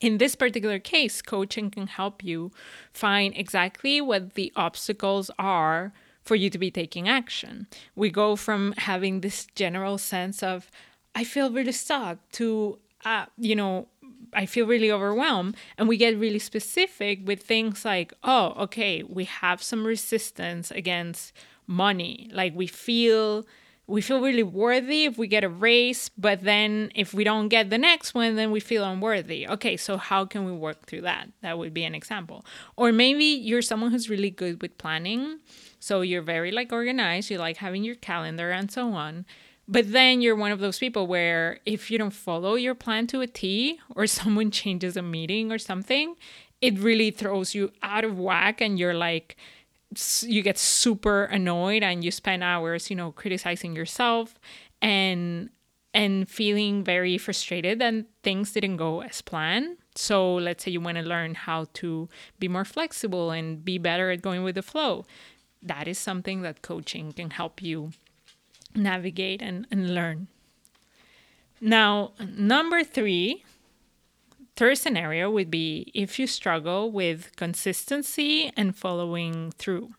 In 0.00 0.18
this 0.18 0.34
particular 0.34 0.78
case, 0.78 1.22
coaching 1.22 1.70
can 1.70 1.86
help 1.86 2.24
you 2.24 2.50
find 2.92 3.34
exactly 3.36 4.00
what 4.00 4.34
the 4.34 4.52
obstacles 4.56 5.30
are 5.38 5.92
for 6.22 6.36
you 6.36 6.50
to 6.50 6.58
be 6.58 6.70
taking 6.70 7.08
action. 7.08 7.66
We 7.94 8.10
go 8.10 8.36
from 8.36 8.74
having 8.76 9.20
this 9.20 9.46
general 9.54 9.98
sense 9.98 10.42
of, 10.42 10.70
I 11.14 11.24
feel 11.24 11.50
really 11.50 11.72
stuck, 11.72 12.18
to, 12.32 12.78
uh, 13.04 13.26
you 13.36 13.56
know, 13.56 13.88
I 14.32 14.46
feel 14.46 14.66
really 14.66 14.92
overwhelmed. 14.92 15.56
And 15.76 15.88
we 15.88 15.96
get 15.96 16.16
really 16.16 16.38
specific 16.38 17.20
with 17.24 17.42
things 17.42 17.84
like, 17.84 18.12
oh, 18.22 18.54
okay, 18.64 19.02
we 19.02 19.24
have 19.24 19.62
some 19.62 19.86
resistance 19.86 20.70
against 20.70 21.32
money. 21.66 22.28
Like 22.32 22.54
we 22.54 22.66
feel 22.66 23.46
we 23.90 24.00
feel 24.00 24.20
really 24.20 24.44
worthy 24.44 25.04
if 25.04 25.18
we 25.18 25.26
get 25.26 25.42
a 25.42 25.48
raise, 25.48 26.10
but 26.16 26.42
then 26.42 26.92
if 26.94 27.12
we 27.12 27.24
don't 27.24 27.48
get 27.48 27.70
the 27.70 27.78
next 27.78 28.14
one, 28.14 28.36
then 28.36 28.52
we 28.52 28.60
feel 28.60 28.84
unworthy. 28.84 29.48
Okay, 29.48 29.76
so 29.76 29.96
how 29.96 30.24
can 30.24 30.44
we 30.44 30.52
work 30.52 30.86
through 30.86 31.00
that? 31.00 31.28
That 31.42 31.58
would 31.58 31.74
be 31.74 31.82
an 31.82 31.94
example. 31.96 32.44
Or 32.76 32.92
maybe 32.92 33.24
you're 33.24 33.62
someone 33.62 33.90
who's 33.90 34.08
really 34.08 34.30
good 34.30 34.62
with 34.62 34.78
planning. 34.78 35.40
So 35.80 36.02
you're 36.02 36.22
very 36.22 36.52
like 36.52 36.72
organized, 36.72 37.30
you 37.30 37.38
like 37.38 37.56
having 37.56 37.82
your 37.82 37.96
calendar 37.96 38.52
and 38.52 38.70
so 38.70 38.92
on. 38.92 39.26
But 39.66 39.90
then 39.90 40.20
you're 40.20 40.36
one 40.36 40.52
of 40.52 40.60
those 40.60 40.78
people 40.78 41.08
where 41.08 41.58
if 41.66 41.90
you 41.90 41.98
don't 41.98 42.12
follow 42.12 42.54
your 42.54 42.76
plan 42.76 43.08
to 43.08 43.22
a 43.22 43.26
T 43.26 43.80
or 43.96 44.06
someone 44.18 44.52
changes 44.52 44.96
a 44.96 45.02
meeting 45.02 45.50
or 45.50 45.58
something, 45.58 46.14
it 46.60 46.78
really 46.78 47.10
throws 47.10 47.56
you 47.56 47.72
out 47.82 48.04
of 48.04 48.18
whack 48.18 48.60
and 48.60 48.78
you're 48.78 48.94
like, 48.94 49.36
you 50.22 50.42
get 50.42 50.58
super 50.58 51.24
annoyed 51.24 51.82
and 51.82 52.04
you 52.04 52.10
spend 52.10 52.42
hours, 52.42 52.90
you 52.90 52.96
know, 52.96 53.12
criticizing 53.12 53.74
yourself 53.74 54.38
and 54.80 55.50
and 55.92 56.28
feeling 56.28 56.84
very 56.84 57.18
frustrated 57.18 57.82
and 57.82 58.04
things 58.22 58.52
didn't 58.52 58.76
go 58.76 59.02
as 59.02 59.20
planned. 59.20 59.76
So 59.96 60.34
let's 60.36 60.64
say 60.64 60.70
you 60.70 60.80
want 60.80 60.98
to 60.98 61.02
learn 61.02 61.34
how 61.34 61.66
to 61.74 62.08
be 62.38 62.46
more 62.46 62.64
flexible 62.64 63.32
and 63.32 63.64
be 63.64 63.76
better 63.76 64.10
at 64.10 64.22
going 64.22 64.44
with 64.44 64.54
the 64.54 64.62
flow. 64.62 65.04
That 65.60 65.88
is 65.88 65.98
something 65.98 66.42
that 66.42 66.62
coaching 66.62 67.12
can 67.12 67.30
help 67.30 67.60
you 67.60 67.90
navigate 68.74 69.42
and, 69.42 69.66
and 69.70 69.92
learn. 69.92 70.28
Now, 71.60 72.12
number 72.20 72.84
three, 72.84 73.44
third 74.60 74.76
scenario 74.76 75.30
would 75.30 75.50
be 75.50 75.90
if 75.94 76.18
you 76.18 76.26
struggle 76.26 76.92
with 76.92 77.34
consistency 77.36 78.52
and 78.58 78.76
following 78.76 79.50
through. 79.52 79.94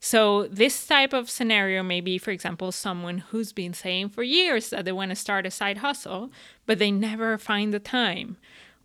So, 0.00 0.48
this 0.48 0.86
type 0.86 1.14
of 1.14 1.30
scenario 1.30 1.82
may 1.82 2.02
be, 2.02 2.18
for 2.18 2.30
example, 2.30 2.72
someone 2.72 3.18
who's 3.18 3.54
been 3.54 3.72
saying 3.72 4.10
for 4.10 4.22
years 4.22 4.68
that 4.68 4.84
they 4.84 4.92
want 4.92 5.12
to 5.12 5.16
start 5.16 5.46
a 5.46 5.50
side 5.50 5.78
hustle, 5.78 6.30
but 6.66 6.78
they 6.78 6.90
never 6.90 7.38
find 7.38 7.72
the 7.72 7.78
time 7.78 8.36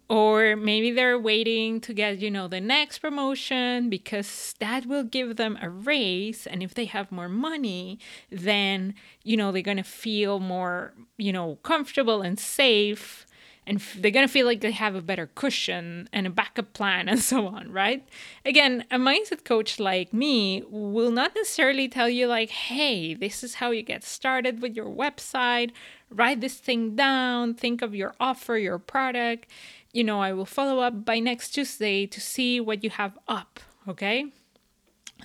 or 0.10 0.56
maybe 0.56 0.92
they're 0.92 1.20
waiting 1.20 1.82
to 1.82 1.94
get 1.94 2.20
you 2.20 2.32
know 2.32 2.48
the 2.48 2.62
next 2.62 3.00
promotion 3.00 3.90
because 3.90 4.56
that 4.60 4.86
will 4.86 5.04
give 5.04 5.36
them 5.36 5.58
a 5.62 5.70
raise 5.70 6.48
and 6.48 6.64
if 6.64 6.74
they 6.74 6.86
have 6.86 7.12
more 7.12 7.28
money 7.28 8.00
then 8.30 8.94
you 9.24 9.36
know 9.36 9.52
they're 9.52 9.62
going 9.62 9.76
to 9.78 9.84
feel 9.84 10.40
more 10.40 10.94
you 11.18 11.34
know 11.34 11.58
comfortable 11.64 12.22
and 12.22 12.40
safe 12.40 13.27
and 13.68 13.78
f- 13.78 13.98
they're 14.00 14.12
going 14.12 14.26
to 14.26 14.32
feel 14.32 14.46
like 14.46 14.62
they 14.62 14.72
have 14.72 14.96
a 14.96 15.02
better 15.02 15.30
cushion 15.36 16.10
and 16.12 16.26
a 16.26 16.30
backup 16.30 16.74
plan 16.74 17.08
and 17.08 17.20
so 17.32 17.48
on 17.48 17.72
right? 17.72 18.08
Again 18.46 18.86
a 18.90 18.98
mindset 18.98 19.44
coach 19.44 19.80
like 19.80 20.14
me 20.14 20.64
will 20.70 21.12
not 21.12 21.36
necessarily 21.36 21.88
tell 21.88 22.10
you 22.10 22.28
like 22.28 22.50
hey 22.50 23.14
this 23.14 23.44
is 23.44 23.56
how 23.56 23.72
you 23.72 23.84
get 23.84 24.04
started 24.04 24.62
with 24.62 24.76
your 24.76 24.88
website. 24.88 25.72
Write 26.10 26.40
this 26.42 26.56
thing 26.56 26.96
down. 26.96 27.54
Think 27.54 27.82
of 27.82 27.94
your 27.94 28.16
offer 28.20 28.58
your 28.58 28.80
product. 28.80 29.50
You 29.92 30.04
know, 30.04 30.22
I 30.22 30.32
will 30.34 30.46
follow 30.46 30.80
up 30.80 31.06
by 31.06 31.20
next 31.20 31.50
Tuesday 31.50 32.06
to 32.08 32.22
see 32.22 32.60
what 32.60 32.84
you 32.84 32.90
have 32.92 33.18
up, 33.28 33.60
okay? 33.88 34.32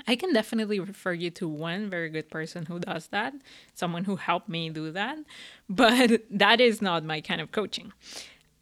I 0.06 0.16
can 0.16 0.32
definitely 0.32 0.80
refer 0.80 1.12
you 1.12 1.30
to 1.30 1.49
one 1.49 1.90
very 1.90 2.08
good 2.08 2.30
person 2.30 2.66
who 2.66 2.78
does 2.78 3.08
that, 3.08 3.34
someone 3.75 4.04
who 4.04 4.16
helped 4.16 4.49
me 4.49 4.70
do 4.70 4.90
that, 4.92 5.18
but 5.68 6.22
that 6.30 6.61
is 6.61 6.82
not 6.82 7.04
my 7.04 7.20
kind 7.20 7.40
of 7.40 7.52
coaching. 7.52 7.92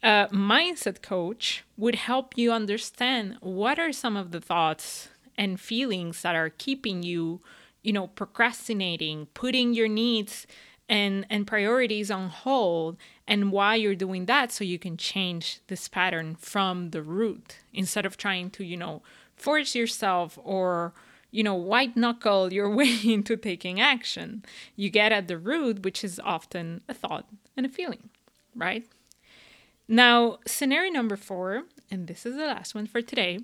A 0.03 0.27
mindset 0.31 1.01
coach 1.01 1.63
would 1.77 1.95
help 1.95 2.37
you 2.37 2.51
understand 2.51 3.37
what 3.41 3.77
are 3.77 3.91
some 3.91 4.17
of 4.17 4.31
the 4.31 4.41
thoughts 4.41 5.09
and 5.37 5.59
feelings 5.59 6.23
that 6.23 6.35
are 6.35 6.49
keeping 6.49 7.03
you, 7.03 7.41
you 7.83 7.93
know, 7.93 8.07
procrastinating, 8.07 9.27
putting 9.33 9.73
your 9.73 9.87
needs 9.87 10.47
and 10.89 11.25
and 11.29 11.47
priorities 11.47 12.11
on 12.11 12.29
hold 12.29 12.97
and 13.25 13.51
why 13.51 13.75
you're 13.75 13.95
doing 13.95 14.25
that 14.25 14.51
so 14.51 14.63
you 14.63 14.77
can 14.77 14.97
change 14.97 15.61
this 15.67 15.87
pattern 15.87 16.35
from 16.35 16.89
the 16.89 17.01
root 17.01 17.59
instead 17.73 18.05
of 18.05 18.17
trying 18.17 18.49
to 18.49 18.63
you 18.63 18.75
know 18.75 19.01
force 19.35 19.73
yourself 19.73 20.37
or 20.43 20.93
you 21.31 21.43
know 21.43 21.55
white 21.55 21.95
knuckle 21.97 22.53
your 22.53 22.69
way 22.79 22.99
into 23.03 23.35
taking 23.35 23.79
action 23.79 24.43
you 24.75 24.89
get 24.89 25.11
at 25.11 25.27
the 25.27 25.37
root 25.37 25.83
which 25.83 26.03
is 26.03 26.19
often 26.23 26.81
a 26.87 26.93
thought 26.93 27.27
and 27.57 27.65
a 27.65 27.69
feeling 27.69 28.09
right 28.55 28.85
now 29.87 30.37
scenario 30.45 30.91
number 30.91 31.15
4 31.15 31.63
and 31.89 32.07
this 32.07 32.25
is 32.25 32.35
the 32.35 32.45
last 32.45 32.75
one 32.75 32.85
for 32.85 33.01
today 33.01 33.39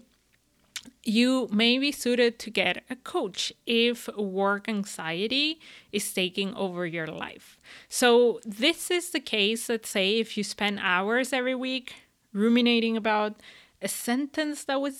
you 1.03 1.48
may 1.51 1.77
be 1.77 1.91
suited 1.91 2.39
to 2.39 2.50
get 2.50 2.84
a 2.89 2.96
coach 2.96 3.53
if 3.65 4.08
work 4.17 4.67
anxiety 4.67 5.60
is 5.91 6.13
taking 6.13 6.53
over 6.56 6.86
your 6.86 7.08
life. 7.08 7.60
So, 7.89 8.39
this 8.46 8.91
is 8.91 9.12
the 9.12 9.20
case, 9.20 9.70
let's 9.70 9.89
say, 9.89 10.20
if 10.20 10.38
you 10.38 10.44
spend 10.44 10.79
hours 10.82 11.34
every 11.34 11.56
week 11.56 11.96
ruminating 12.34 12.98
about 12.98 13.36
a 13.82 13.88
sentence 13.88 14.63
that 14.65 14.82
was 14.82 14.98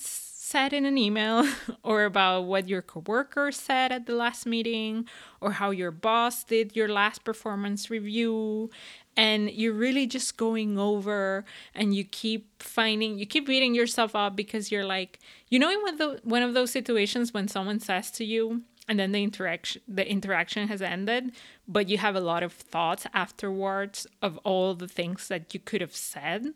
said 0.48 0.72
in 0.72 0.86
an 0.86 0.96
email 0.96 1.46
or 1.82 2.04
about 2.04 2.44
what 2.44 2.68
your 2.68 2.80
coworker 2.80 3.52
said 3.52 3.92
at 3.92 4.06
the 4.06 4.14
last 4.14 4.46
meeting 4.46 5.06
or 5.42 5.52
how 5.52 5.70
your 5.70 5.90
boss 5.90 6.42
did 6.42 6.74
your 6.74 6.88
last 6.88 7.22
performance 7.22 7.90
review. 7.90 8.70
And 9.14 9.50
you're 9.50 9.74
really 9.74 10.06
just 10.06 10.38
going 10.38 10.78
over 10.78 11.44
and 11.74 11.94
you 11.94 12.04
keep 12.04 12.62
finding 12.62 13.18
you 13.18 13.26
keep 13.26 13.46
beating 13.46 13.74
yourself 13.74 14.14
up 14.14 14.36
because 14.36 14.70
you're 14.72 14.86
like 14.86 15.18
you 15.48 15.58
know 15.58 15.70
in 15.70 15.80
one 15.82 15.94
of, 15.94 15.98
the, 15.98 16.20
one 16.22 16.42
of 16.42 16.54
those 16.54 16.70
situations 16.70 17.34
when 17.34 17.48
someone 17.48 17.80
says 17.80 18.10
to 18.12 18.24
you 18.24 18.62
and 18.88 18.98
then 18.98 19.10
the 19.10 19.22
interaction 19.22 19.82
the 19.88 20.08
interaction 20.08 20.68
has 20.68 20.80
ended 20.80 21.32
but 21.66 21.88
you 21.88 21.98
have 21.98 22.14
a 22.14 22.20
lot 22.20 22.44
of 22.44 22.52
thoughts 22.52 23.06
afterwards 23.12 24.06
of 24.22 24.38
all 24.44 24.74
the 24.74 24.88
things 24.88 25.26
that 25.26 25.52
you 25.52 25.58
could 25.58 25.80
have 25.80 25.96
said 25.96 26.54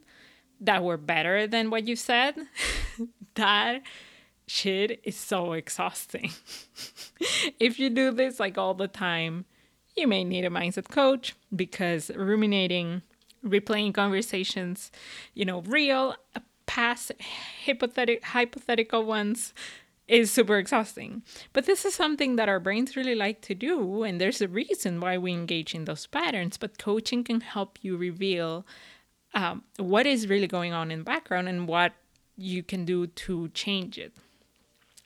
that 0.65 0.83
were 0.83 0.97
better 0.97 1.47
than 1.47 1.71
what 1.71 1.87
you 1.87 1.97
said 1.97 2.35
that 3.35 3.83
shit 4.47 5.01
is 5.05 5.17
so 5.17 5.53
exhausting 5.53 6.31
if 7.61 7.79
you 7.79 7.91
do 7.91 8.11
this 8.11 8.41
like 8.41 8.59
all 8.59 8.75
the 8.75 8.89
time 8.89 9.45
you 9.97 10.09
may 10.09 10.25
need 10.25 10.45
a 10.45 10.51
mindset 10.51 10.89
coach 10.89 11.35
because 11.55 12.11
ruminating, 12.15 13.03
replaying 13.45 13.95
conversations, 13.95 14.91
you 15.35 15.45
know, 15.45 15.61
real, 15.63 16.17
past, 16.67 17.13
hypothetical, 17.67 18.27
hypothetical 18.27 19.05
ones 19.05 19.53
is 20.09 20.31
super 20.31 20.59
exhausting. 20.59 21.23
But 21.53 21.67
this 21.67 21.85
is 21.85 21.95
something 21.95 22.37
that 22.37 22.49
our 22.49 22.61
brains 22.61 22.97
really 22.97 23.15
like 23.15 23.41
to 23.43 23.55
do, 23.55 24.03
and 24.03 24.21
there's 24.21 24.41
a 24.41 24.49
reason 24.49 25.01
why 25.01 25.19
we 25.19 25.33
engage 25.33 25.75
in 25.75 25.85
those 25.85 26.07
patterns. 26.07 26.57
But 26.57 26.79
coaching 26.79 27.23
can 27.25 27.41
help 27.41 27.79
you 27.83 27.97
reveal 27.97 28.67
um, 29.35 29.63
what 29.79 30.07
is 30.07 30.29
really 30.29 30.47
going 30.47 30.73
on 30.73 30.91
in 30.91 31.01
the 31.01 31.05
background 31.05 31.49
and 31.49 31.67
what 31.67 31.93
you 32.37 32.63
can 32.63 32.85
do 32.85 33.07
to 33.07 33.49
change 33.49 33.99
it. 33.99 34.13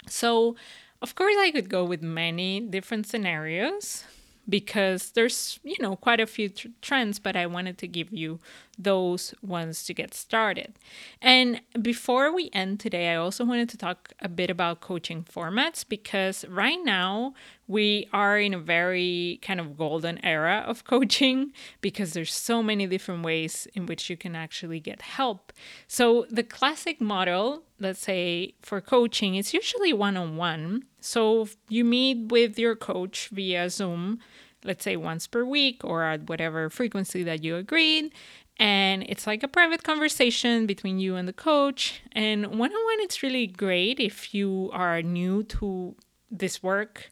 So, 0.09 0.57
of 1.03 1.15
course, 1.15 1.35
I 1.39 1.51
could 1.51 1.69
go 1.69 1.85
with 1.85 2.03
many 2.03 2.61
different 2.61 3.07
scenarios 3.07 4.05
because 4.49 5.11
there's 5.13 5.59
you 5.65 5.77
know 5.81 5.97
quite 5.97 6.21
a 6.21 6.27
few 6.27 6.49
tr- 6.49 6.69
trends 6.81 7.19
but 7.19 7.37
i 7.37 7.47
wanted 7.47 7.77
to 7.79 7.89
give 7.89 8.13
you 8.13 8.39
those 8.79 9.35
ones 9.43 9.85
to 9.85 9.95
get 9.95 10.15
started. 10.15 10.75
And 11.23 11.61
before 11.81 12.35
we 12.35 12.51
end 12.53 12.81
today 12.81 13.11
i 13.11 13.17
also 13.17 13.45
wanted 13.45 13.69
to 13.69 13.77
talk 13.77 14.13
a 14.21 14.29
bit 14.29 14.51
about 14.51 14.81
coaching 14.81 15.25
formats 15.25 15.85
because 15.89 16.45
right 16.49 16.79
now 16.85 17.35
we 17.67 18.09
are 18.13 18.39
in 18.39 18.55
a 18.55 18.59
very 18.59 19.39
kind 19.43 19.61
of 19.61 19.77
golden 19.77 20.25
era 20.25 20.65
of 20.67 20.85
coaching 20.95 21.53
because 21.81 22.13
there's 22.13 22.33
so 22.33 22.63
many 22.63 22.87
different 22.87 23.25
ways 23.25 23.67
in 23.75 23.87
which 23.87 24.09
you 24.09 24.17
can 24.17 24.37
actually 24.37 24.81
get 24.81 25.03
help. 25.03 25.53
So 25.87 26.27
the 26.31 26.43
classic 26.43 27.01
model 27.01 27.63
let's 27.79 28.01
say 28.01 28.55
for 28.63 28.81
coaching 28.81 29.35
is 29.35 29.53
usually 29.53 29.93
one-on-one. 29.93 30.83
So 31.01 31.49
you 31.69 31.85
meet 31.85 32.33
with 32.33 32.59
your 32.59 32.75
coach 32.75 33.29
via 33.29 33.69
zoom 33.69 34.21
let's 34.65 34.85
say 34.85 34.97
once 34.97 35.27
per 35.27 35.45
week 35.45 35.83
or 35.85 36.03
at 36.03 36.29
whatever 36.29 36.69
frequency 36.69 37.23
that 37.23 37.45
you 37.45 37.57
agreed 37.57 38.13
and 38.59 39.05
it's 39.09 39.27
like 39.27 39.43
a 39.43 39.49
private 39.49 39.83
conversation 39.83 40.67
between 40.67 40.99
you 40.99 41.17
and 41.17 41.29
the 41.29 41.33
coach. 41.33 42.01
And 42.13 42.47
one 42.47 42.73
on 42.73 42.85
one, 42.85 43.01
it's 43.01 43.23
really 43.23 43.47
great 43.47 44.01
if 44.01 44.35
you 44.35 44.71
are 44.73 45.03
new 45.03 45.43
to 45.45 45.95
this 46.31 46.63
work. 46.63 47.11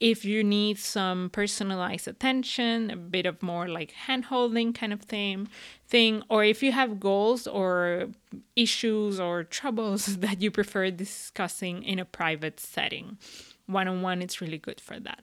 If 0.00 0.24
you 0.24 0.44
need 0.44 0.78
some 0.78 1.28
personalized 1.30 2.06
attention, 2.06 2.90
a 2.90 2.96
bit 2.96 3.26
of 3.26 3.42
more 3.42 3.68
like 3.68 3.90
hand 3.90 4.26
holding 4.26 4.72
kind 4.72 4.92
of 4.92 5.02
thing, 5.02 5.48
thing, 5.88 6.22
or 6.30 6.44
if 6.44 6.62
you 6.62 6.70
have 6.72 7.00
goals 7.00 7.46
or 7.48 8.06
issues 8.54 9.18
or 9.18 9.42
troubles 9.42 10.06
that 10.18 10.40
you 10.40 10.50
prefer 10.50 10.90
discussing 10.90 11.82
in 11.82 11.98
a 11.98 12.04
private 12.04 12.60
setting, 12.60 13.18
one 13.66 13.88
on 13.88 14.00
one, 14.00 14.22
it's 14.22 14.40
really 14.40 14.58
good 14.58 14.80
for 14.80 15.00
that. 15.00 15.20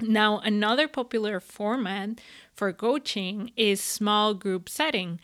Now, 0.00 0.40
another 0.40 0.88
popular 0.88 1.40
format 1.40 2.20
for 2.54 2.72
coaching 2.72 3.52
is 3.56 3.80
small 3.80 4.34
group 4.34 4.68
setting. 4.68 5.20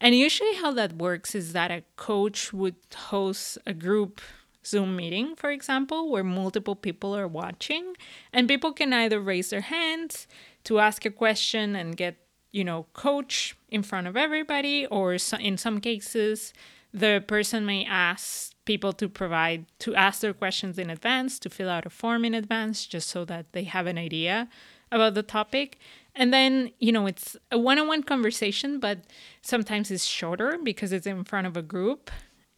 And 0.00 0.14
usually, 0.14 0.54
how 0.54 0.72
that 0.72 0.94
works 0.94 1.34
is 1.34 1.52
that 1.52 1.70
a 1.70 1.84
coach 1.96 2.52
would 2.52 2.76
host 2.94 3.58
a 3.66 3.74
group 3.74 4.20
Zoom 4.64 4.96
meeting, 4.96 5.36
for 5.36 5.50
example, 5.50 6.10
where 6.10 6.24
multiple 6.24 6.76
people 6.76 7.16
are 7.16 7.28
watching, 7.28 7.94
and 8.32 8.48
people 8.48 8.72
can 8.72 8.92
either 8.92 9.20
raise 9.20 9.50
their 9.50 9.62
hands 9.62 10.26
to 10.64 10.80
ask 10.80 11.04
a 11.06 11.10
question 11.10 11.74
and 11.74 11.96
get, 11.96 12.16
you 12.52 12.64
know, 12.64 12.86
coach 12.92 13.56
in 13.70 13.82
front 13.82 14.06
of 14.06 14.16
everybody, 14.16 14.86
or 14.86 15.16
in 15.38 15.56
some 15.56 15.80
cases, 15.80 16.52
the 16.92 17.24
person 17.26 17.64
may 17.64 17.84
ask 17.86 18.52
people 18.70 18.92
to 18.92 19.08
provide 19.08 19.66
to 19.84 19.90
ask 19.96 20.20
their 20.20 20.32
questions 20.32 20.78
in 20.78 20.88
advance, 20.90 21.40
to 21.40 21.50
fill 21.50 21.68
out 21.68 21.84
a 21.90 21.90
form 21.90 22.24
in 22.24 22.34
advance, 22.34 22.86
just 22.86 23.08
so 23.08 23.24
that 23.24 23.44
they 23.50 23.64
have 23.64 23.86
an 23.92 23.98
idea 23.98 24.48
about 24.92 25.14
the 25.14 25.24
topic. 25.24 25.68
And 26.14 26.32
then, 26.32 26.70
you 26.78 26.92
know, 26.92 27.06
it's 27.06 27.36
a 27.50 27.58
one 27.58 27.80
on 27.80 27.88
one 27.88 28.04
conversation, 28.04 28.78
but 28.78 28.98
sometimes 29.42 29.90
it's 29.90 30.04
shorter 30.04 30.50
because 30.62 30.92
it's 30.92 31.08
in 31.14 31.24
front 31.24 31.48
of 31.48 31.56
a 31.56 31.62
group. 31.62 32.12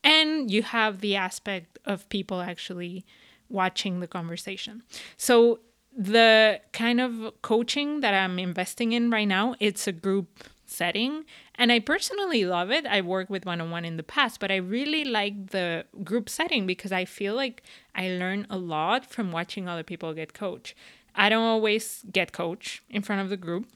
And 0.04 0.50
you 0.50 0.62
have 0.62 1.00
the 1.00 1.16
aspect 1.16 1.78
of 1.86 2.06
people 2.10 2.42
actually 2.42 3.06
watching 3.48 4.00
the 4.00 4.10
conversation. 4.18 4.82
So 5.16 5.60
the 5.96 6.60
kind 6.72 7.00
of 7.00 7.10
coaching 7.40 8.00
that 8.00 8.12
I'm 8.12 8.38
investing 8.38 8.92
in 8.92 9.10
right 9.10 9.28
now, 9.38 9.54
it's 9.60 9.86
a 9.86 9.92
group 9.92 10.44
setting. 10.66 11.24
And 11.62 11.70
I 11.70 11.78
personally 11.78 12.44
love 12.44 12.72
it. 12.72 12.86
I 12.86 13.02
worked 13.02 13.30
with 13.30 13.46
one 13.46 13.60
on 13.60 13.70
one 13.70 13.84
in 13.84 13.96
the 13.96 14.02
past, 14.02 14.40
but 14.40 14.50
I 14.50 14.56
really 14.56 15.04
like 15.04 15.50
the 15.50 15.84
group 16.02 16.28
setting 16.28 16.66
because 16.66 16.90
I 16.90 17.04
feel 17.04 17.36
like 17.36 17.62
I 17.94 18.08
learn 18.08 18.48
a 18.50 18.58
lot 18.58 19.06
from 19.06 19.30
watching 19.30 19.68
other 19.68 19.84
people 19.84 20.12
get 20.12 20.34
coached. 20.34 20.74
I 21.14 21.28
don't 21.28 21.44
always 21.44 22.04
get 22.10 22.32
coach 22.32 22.82
in 22.90 23.02
front 23.02 23.22
of 23.22 23.28
the 23.28 23.36
group, 23.36 23.68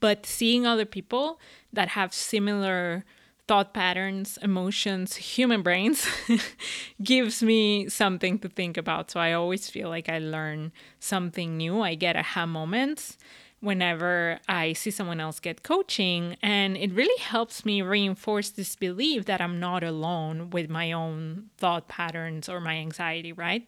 but 0.00 0.26
seeing 0.26 0.66
other 0.66 0.84
people 0.84 1.38
that 1.72 1.90
have 1.90 2.12
similar 2.12 3.04
thought 3.46 3.72
patterns, 3.72 4.36
emotions, 4.42 5.14
human 5.14 5.62
brains 5.62 6.08
gives 7.04 7.40
me 7.40 7.88
something 7.88 8.36
to 8.40 8.48
think 8.48 8.76
about. 8.76 9.12
So 9.12 9.20
I 9.20 9.32
always 9.32 9.70
feel 9.70 9.88
like 9.88 10.08
I 10.08 10.18
learn 10.18 10.72
something 10.98 11.56
new. 11.56 11.82
I 11.82 11.94
get 11.94 12.16
aha 12.16 12.46
moments 12.46 13.16
whenever 13.60 14.40
I 14.48 14.72
see 14.72 14.90
someone 14.90 15.20
else 15.20 15.38
get 15.38 15.62
coaching. 15.62 16.36
And 16.42 16.76
it 16.76 16.92
really 16.92 17.20
helps 17.20 17.64
me 17.64 17.82
reinforce 17.82 18.50
this 18.50 18.74
belief 18.74 19.26
that 19.26 19.40
I'm 19.40 19.60
not 19.60 19.82
alone 19.84 20.50
with 20.50 20.70
my 20.70 20.92
own 20.92 21.50
thought 21.58 21.86
patterns 21.88 22.48
or 22.48 22.60
my 22.60 22.76
anxiety, 22.76 23.32
right? 23.32 23.66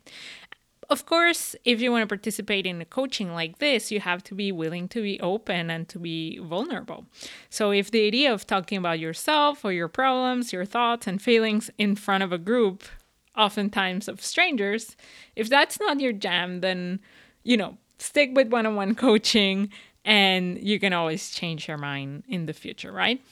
Of 0.89 1.07
course, 1.07 1.55
if 1.65 1.81
you 1.81 1.91
want 1.91 2.03
to 2.03 2.07
participate 2.07 2.67
in 2.67 2.81
a 2.81 2.85
coaching 2.85 3.33
like 3.33 3.59
this, 3.61 3.91
you 3.91 4.01
have 4.01 4.23
to 4.25 4.35
be 4.35 4.53
willing 4.53 4.89
to 4.89 5.01
be 5.01 5.19
open 5.21 5.71
and 5.71 5.89
to 5.89 5.99
be 5.99 6.39
vulnerable. 6.39 7.07
So, 7.49 7.71
if 7.71 7.91
the 7.91 8.07
idea 8.07 8.33
of 8.33 8.47
talking 8.47 8.77
about 8.77 8.99
yourself 8.99 9.65
or 9.65 9.73
your 9.73 9.89
problems, 9.89 10.53
your 10.53 10.67
thoughts 10.67 11.07
and 11.07 11.23
feelings 11.23 11.71
in 11.79 11.97
front 11.97 12.25
of 12.25 12.33
a 12.33 12.37
group, 12.37 12.85
oftentimes 13.37 14.07
of 14.07 14.21
strangers, 14.21 14.97
if 15.35 15.49
that's 15.49 15.81
not 15.81 16.01
your 16.01 16.13
jam, 16.13 16.61
then, 16.61 17.01
you 17.43 17.57
know, 17.57 17.79
stick 18.03 18.31
with 18.35 18.49
one 18.49 18.67
on 18.67 18.75
one 18.75 18.95
coaching 18.95 19.71
and 20.05 20.59
you 20.63 20.81
can 20.81 20.93
always 20.93 21.31
change 21.31 21.69
your 21.69 21.79
mind 21.79 22.25
in 22.29 22.47
the 22.47 22.53
future, 22.53 22.93
right? 22.93 23.23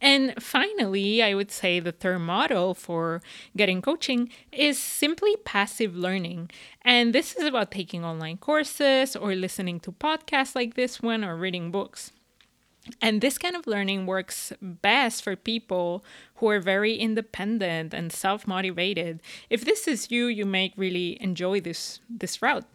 And 0.00 0.34
finally, 0.42 1.22
I 1.22 1.34
would 1.34 1.50
say 1.50 1.80
the 1.80 1.92
third 1.92 2.18
model 2.18 2.74
for 2.74 3.22
getting 3.56 3.80
coaching 3.80 4.30
is 4.52 4.82
simply 4.82 5.36
passive 5.36 5.96
learning. 5.96 6.50
And 6.82 7.14
this 7.14 7.34
is 7.34 7.44
about 7.44 7.70
taking 7.70 8.04
online 8.04 8.36
courses 8.36 9.16
or 9.16 9.34
listening 9.34 9.80
to 9.80 9.92
podcasts 9.92 10.54
like 10.54 10.74
this 10.74 11.00
one 11.00 11.24
or 11.24 11.36
reading 11.36 11.70
books. 11.70 12.12
And 13.00 13.20
this 13.20 13.36
kind 13.36 13.56
of 13.56 13.66
learning 13.66 14.06
works 14.06 14.52
best 14.60 15.24
for 15.24 15.34
people 15.34 16.04
who 16.36 16.48
are 16.50 16.60
very 16.60 16.94
independent 16.94 17.92
and 17.92 18.12
self-motivated. 18.12 19.20
If 19.50 19.64
this 19.64 19.88
is 19.88 20.10
you, 20.10 20.26
you 20.26 20.46
may 20.46 20.72
really 20.76 21.20
enjoy 21.20 21.60
this 21.60 22.00
this 22.08 22.40
route 22.40 22.66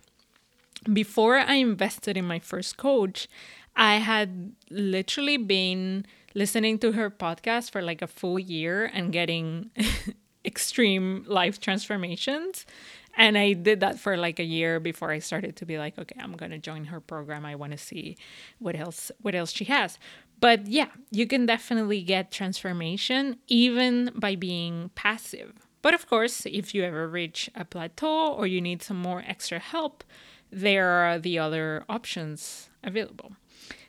before 0.91 1.37
I 1.37 1.55
invested 1.55 2.17
in 2.17 2.25
my 2.25 2.39
first 2.39 2.77
coach, 2.77 3.27
I 3.75 3.95
had 3.95 4.53
literally 4.69 5.37
been 5.37 6.05
listening 6.33 6.79
to 6.79 6.93
her 6.93 7.09
podcast 7.09 7.71
for 7.71 7.81
like 7.81 8.01
a 8.01 8.07
full 8.07 8.39
year 8.39 8.89
and 8.93 9.11
getting 9.11 9.71
extreme 10.45 11.23
life 11.27 11.59
transformations. 11.59 12.65
And 13.17 13.37
I 13.37 13.53
did 13.53 13.81
that 13.81 13.99
for 13.99 14.15
like 14.15 14.39
a 14.39 14.43
year 14.43 14.79
before 14.79 15.11
I 15.11 15.19
started 15.19 15.55
to 15.57 15.65
be 15.65 15.77
like, 15.77 15.99
okay, 15.99 16.15
I'm 16.19 16.33
gonna 16.33 16.57
join 16.57 16.85
her 16.85 16.99
program. 16.99 17.45
I 17.45 17.55
want 17.55 17.73
to 17.73 17.77
see 17.77 18.17
what 18.59 18.75
else 18.75 19.11
what 19.21 19.35
else 19.35 19.51
she 19.51 19.65
has. 19.65 19.99
But 20.39 20.67
yeah, 20.67 20.87
you 21.11 21.27
can 21.27 21.45
definitely 21.45 22.01
get 22.01 22.31
transformation 22.31 23.37
even 23.47 24.11
by 24.15 24.35
being 24.35 24.89
passive. 24.95 25.53
But 25.81 25.93
of 25.93 26.07
course, 26.07 26.45
if 26.45 26.73
you 26.73 26.83
ever 26.83 27.07
reach 27.07 27.49
a 27.55 27.65
plateau 27.65 28.33
or 28.33 28.47
you 28.47 28.61
need 28.61 28.81
some 28.81 28.97
more 28.97 29.23
extra 29.27 29.59
help, 29.59 30.03
there 30.51 30.89
are 30.89 31.19
the 31.19 31.39
other 31.39 31.83
options 31.87 32.69
available. 32.83 33.31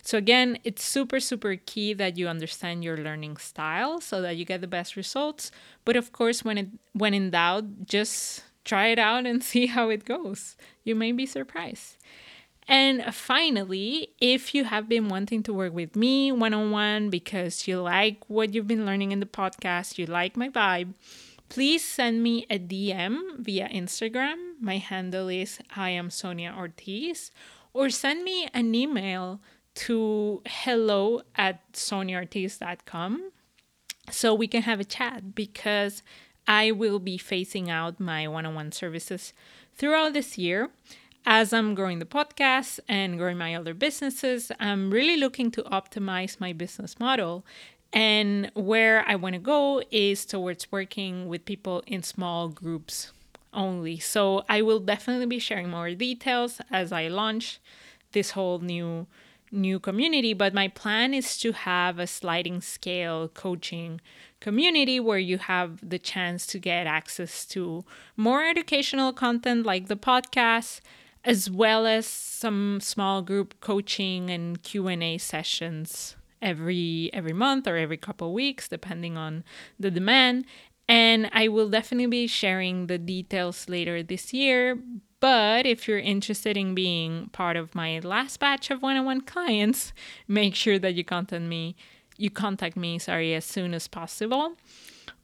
So 0.02 0.18
again, 0.18 0.58
it's 0.64 0.84
super 0.84 1.20
super 1.20 1.56
key 1.56 1.94
that 1.94 2.16
you 2.16 2.28
understand 2.28 2.82
your 2.82 2.96
learning 2.96 3.36
style 3.36 4.00
so 4.00 4.20
that 4.22 4.36
you 4.36 4.44
get 4.44 4.60
the 4.60 4.66
best 4.66 4.96
results. 4.96 5.50
But 5.84 5.96
of 5.96 6.12
course, 6.12 6.44
when 6.44 6.58
it 6.58 6.68
when 6.92 7.14
in 7.14 7.30
doubt, 7.30 7.86
just 7.86 8.44
try 8.64 8.88
it 8.88 8.98
out 8.98 9.26
and 9.26 9.42
see 9.50 9.66
how 9.66 9.90
it 9.90 10.04
goes. 10.04 10.56
You 10.84 10.94
may 10.94 11.12
be 11.12 11.26
surprised. 11.26 11.96
And 12.68 13.12
finally, 13.12 14.10
if 14.20 14.54
you 14.54 14.64
have 14.64 14.88
been 14.88 15.08
wanting 15.08 15.42
to 15.44 15.52
work 15.52 15.72
with 15.72 15.96
me 15.96 16.30
one 16.30 16.54
on 16.54 16.70
one 16.70 17.10
because 17.10 17.66
you 17.66 17.80
like 17.80 18.18
what 18.28 18.54
you've 18.54 18.68
been 18.68 18.86
learning 18.86 19.10
in 19.10 19.18
the 19.20 19.26
podcast, 19.26 19.98
you 19.98 20.06
like 20.06 20.36
my 20.36 20.48
vibe, 20.48 20.94
please 21.48 21.84
send 21.84 22.22
me 22.22 22.46
a 22.48 22.58
DM 22.58 23.38
via 23.38 23.68
Instagram. 23.68 24.51
My 24.62 24.76
handle 24.76 25.28
is 25.28 25.58
I 25.74 25.90
am 25.90 26.08
Sonia 26.08 26.54
Ortiz, 26.56 27.32
or 27.72 27.90
send 27.90 28.22
me 28.22 28.48
an 28.54 28.72
email 28.76 29.40
to 29.74 30.40
hello 30.46 31.22
at 31.34 31.72
soniaortiz.com 31.72 33.32
so 34.08 34.32
we 34.32 34.46
can 34.46 34.62
have 34.62 34.78
a 34.78 34.84
chat 34.84 35.34
because 35.34 36.04
I 36.46 36.70
will 36.70 37.00
be 37.00 37.18
phasing 37.18 37.70
out 37.70 37.98
my 37.98 38.28
one 38.28 38.46
on 38.46 38.54
one 38.54 38.70
services 38.70 39.32
throughout 39.74 40.12
this 40.12 40.38
year. 40.38 40.70
As 41.26 41.52
I'm 41.52 41.74
growing 41.74 41.98
the 41.98 42.04
podcast 42.04 42.78
and 42.86 43.18
growing 43.18 43.38
my 43.38 43.56
other 43.56 43.74
businesses, 43.74 44.52
I'm 44.60 44.92
really 44.92 45.16
looking 45.16 45.50
to 45.52 45.62
optimize 45.64 46.38
my 46.38 46.52
business 46.52 47.00
model 47.00 47.44
and 47.92 48.52
where 48.54 49.04
I 49.08 49.16
want 49.16 49.32
to 49.32 49.40
go 49.40 49.82
is 49.90 50.24
towards 50.24 50.70
working 50.70 51.26
with 51.26 51.44
people 51.44 51.82
in 51.84 52.04
small 52.04 52.48
groups 52.48 53.10
only. 53.52 53.98
So 53.98 54.44
I 54.48 54.62
will 54.62 54.80
definitely 54.80 55.26
be 55.26 55.38
sharing 55.38 55.70
more 55.70 55.90
details 55.94 56.60
as 56.70 56.92
I 56.92 57.08
launch 57.08 57.60
this 58.12 58.32
whole 58.32 58.58
new 58.58 59.06
new 59.54 59.78
community, 59.78 60.32
but 60.32 60.54
my 60.54 60.66
plan 60.66 61.12
is 61.12 61.36
to 61.36 61.52
have 61.52 61.98
a 61.98 62.06
sliding 62.06 62.62
scale 62.62 63.28
coaching 63.28 64.00
community 64.40 64.98
where 64.98 65.18
you 65.18 65.36
have 65.36 65.88
the 65.88 65.98
chance 65.98 66.46
to 66.46 66.58
get 66.58 66.86
access 66.86 67.44
to 67.44 67.84
more 68.16 68.42
educational 68.42 69.12
content 69.12 69.64
like 69.66 69.88
the 69.88 69.96
podcast 69.96 70.80
as 71.24 71.48
well 71.48 71.86
as 71.86 72.06
some 72.06 72.80
small 72.80 73.22
group 73.22 73.54
coaching 73.60 74.30
and 74.30 74.62
Q&A 74.62 75.18
sessions 75.18 76.16
every 76.40 77.08
every 77.12 77.32
month 77.32 77.68
or 77.68 77.76
every 77.76 77.96
couple 77.96 78.32
weeks 78.34 78.66
depending 78.66 79.16
on 79.16 79.44
the 79.78 79.92
demand 79.92 80.44
and 80.92 81.30
I 81.32 81.48
will 81.48 81.70
definitely 81.70 82.04
be 82.04 82.26
sharing 82.26 82.86
the 82.86 82.98
details 82.98 83.66
later 83.66 84.02
this 84.02 84.34
year. 84.34 84.78
But 85.20 85.64
if 85.64 85.88
you're 85.88 85.98
interested 85.98 86.54
in 86.54 86.74
being 86.74 87.30
part 87.32 87.56
of 87.56 87.74
my 87.74 88.00
last 88.00 88.38
batch 88.40 88.70
of 88.70 88.82
one-on-one 88.82 89.22
clients 89.22 89.94
make 90.28 90.54
sure 90.54 90.78
that 90.78 90.94
you 90.94 91.02
contact 91.02 91.44
me 91.44 91.76
you 92.18 92.28
contact 92.28 92.76
me 92.76 92.98
sorry 92.98 93.32
as 93.34 93.46
soon 93.46 93.72
as 93.72 93.88
possible. 93.88 94.52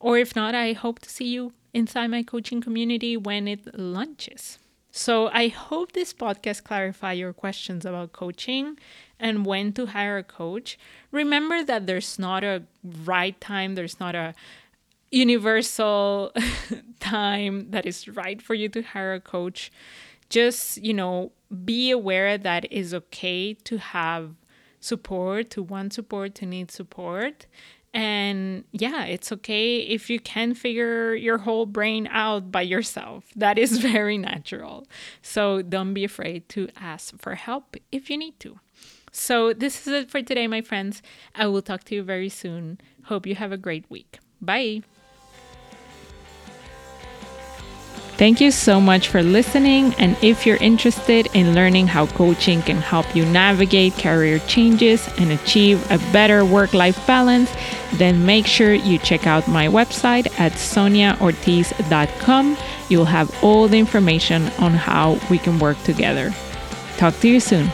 Or 0.00 0.16
if 0.16 0.34
not 0.34 0.54
I 0.54 0.72
hope 0.72 1.00
to 1.00 1.10
see 1.10 1.28
you 1.28 1.52
inside 1.74 2.06
my 2.06 2.22
coaching 2.22 2.62
community 2.62 3.18
when 3.18 3.46
it 3.46 3.78
launches. 3.78 4.58
So 4.90 5.28
I 5.28 5.48
hope 5.48 5.92
this 5.92 6.14
podcast 6.14 6.64
clarify 6.64 7.12
your 7.12 7.34
questions 7.34 7.84
about 7.84 8.12
coaching 8.12 8.78
and 9.20 9.44
when 9.44 9.74
to 9.74 9.86
hire 9.86 10.16
a 10.16 10.22
coach, 10.22 10.78
remember 11.10 11.62
that 11.62 11.86
there's 11.86 12.18
not 12.18 12.42
a 12.42 12.62
right 13.04 13.38
time, 13.38 13.74
there's 13.74 14.00
not 14.00 14.14
a 14.14 14.34
universal 15.10 16.32
time 17.00 17.70
that 17.70 17.86
is 17.86 18.08
right 18.08 18.40
for 18.40 18.54
you 18.54 18.68
to 18.70 18.82
hire 18.82 19.14
a 19.14 19.20
coach. 19.20 19.70
Just, 20.28 20.78
you 20.78 20.92
know, 20.92 21.32
be 21.64 21.90
aware 21.90 22.36
that 22.36 22.66
it's 22.70 22.92
okay 22.92 23.54
to 23.54 23.78
have 23.78 24.34
support, 24.80 25.50
to 25.50 25.62
want 25.62 25.94
support, 25.94 26.34
to 26.36 26.46
need 26.46 26.70
support. 26.70 27.46
And 27.94 28.64
yeah, 28.72 29.04
it's 29.06 29.32
okay 29.32 29.78
if 29.78 30.10
you 30.10 30.20
can 30.20 30.54
figure 30.54 31.14
your 31.14 31.38
whole 31.38 31.64
brain 31.64 32.06
out 32.10 32.52
by 32.52 32.62
yourself. 32.62 33.24
That 33.34 33.58
is 33.58 33.78
very 33.92 34.18
natural. 34.18 34.86
So 35.22 35.62
don't 35.62 35.94
be 35.94 36.04
afraid 36.04 36.48
to 36.50 36.68
ask 36.76 37.18
for 37.18 37.34
help 37.34 37.76
if 37.90 38.10
you 38.10 38.18
need 38.18 38.38
to. 38.40 38.60
So, 39.10 39.54
this 39.54 39.86
is 39.86 39.92
it 39.92 40.10
for 40.10 40.20
today, 40.20 40.46
my 40.46 40.60
friends. 40.60 41.02
I 41.34 41.46
will 41.46 41.62
talk 41.62 41.84
to 41.84 41.94
you 41.94 42.02
very 42.02 42.28
soon. 42.28 42.78
Hope 43.04 43.26
you 43.26 43.34
have 43.36 43.52
a 43.52 43.56
great 43.56 43.86
week. 43.90 44.18
Bye. 44.40 44.82
Thank 48.18 48.40
you 48.40 48.50
so 48.50 48.80
much 48.80 49.08
for 49.08 49.22
listening. 49.22 49.94
And 49.94 50.16
if 50.22 50.44
you're 50.44 50.56
interested 50.56 51.28
in 51.34 51.54
learning 51.54 51.86
how 51.86 52.06
coaching 52.06 52.62
can 52.62 52.78
help 52.78 53.14
you 53.14 53.24
navigate 53.24 53.96
career 53.96 54.40
changes 54.40 55.08
and 55.18 55.30
achieve 55.30 55.88
a 55.88 55.98
better 56.12 56.44
work 56.44 56.74
life 56.74 57.06
balance, 57.06 57.48
then 57.94 58.26
make 58.26 58.48
sure 58.48 58.74
you 58.74 58.98
check 58.98 59.28
out 59.28 59.46
my 59.46 59.68
website 59.68 60.26
at 60.40 60.54
soniaortiz.com. 60.54 62.56
You'll 62.88 63.04
have 63.04 63.44
all 63.44 63.68
the 63.68 63.78
information 63.78 64.48
on 64.58 64.72
how 64.72 65.20
we 65.30 65.38
can 65.38 65.60
work 65.60 65.80
together. 65.84 66.34
Talk 66.96 67.16
to 67.20 67.28
you 67.28 67.38
soon. 67.38 67.70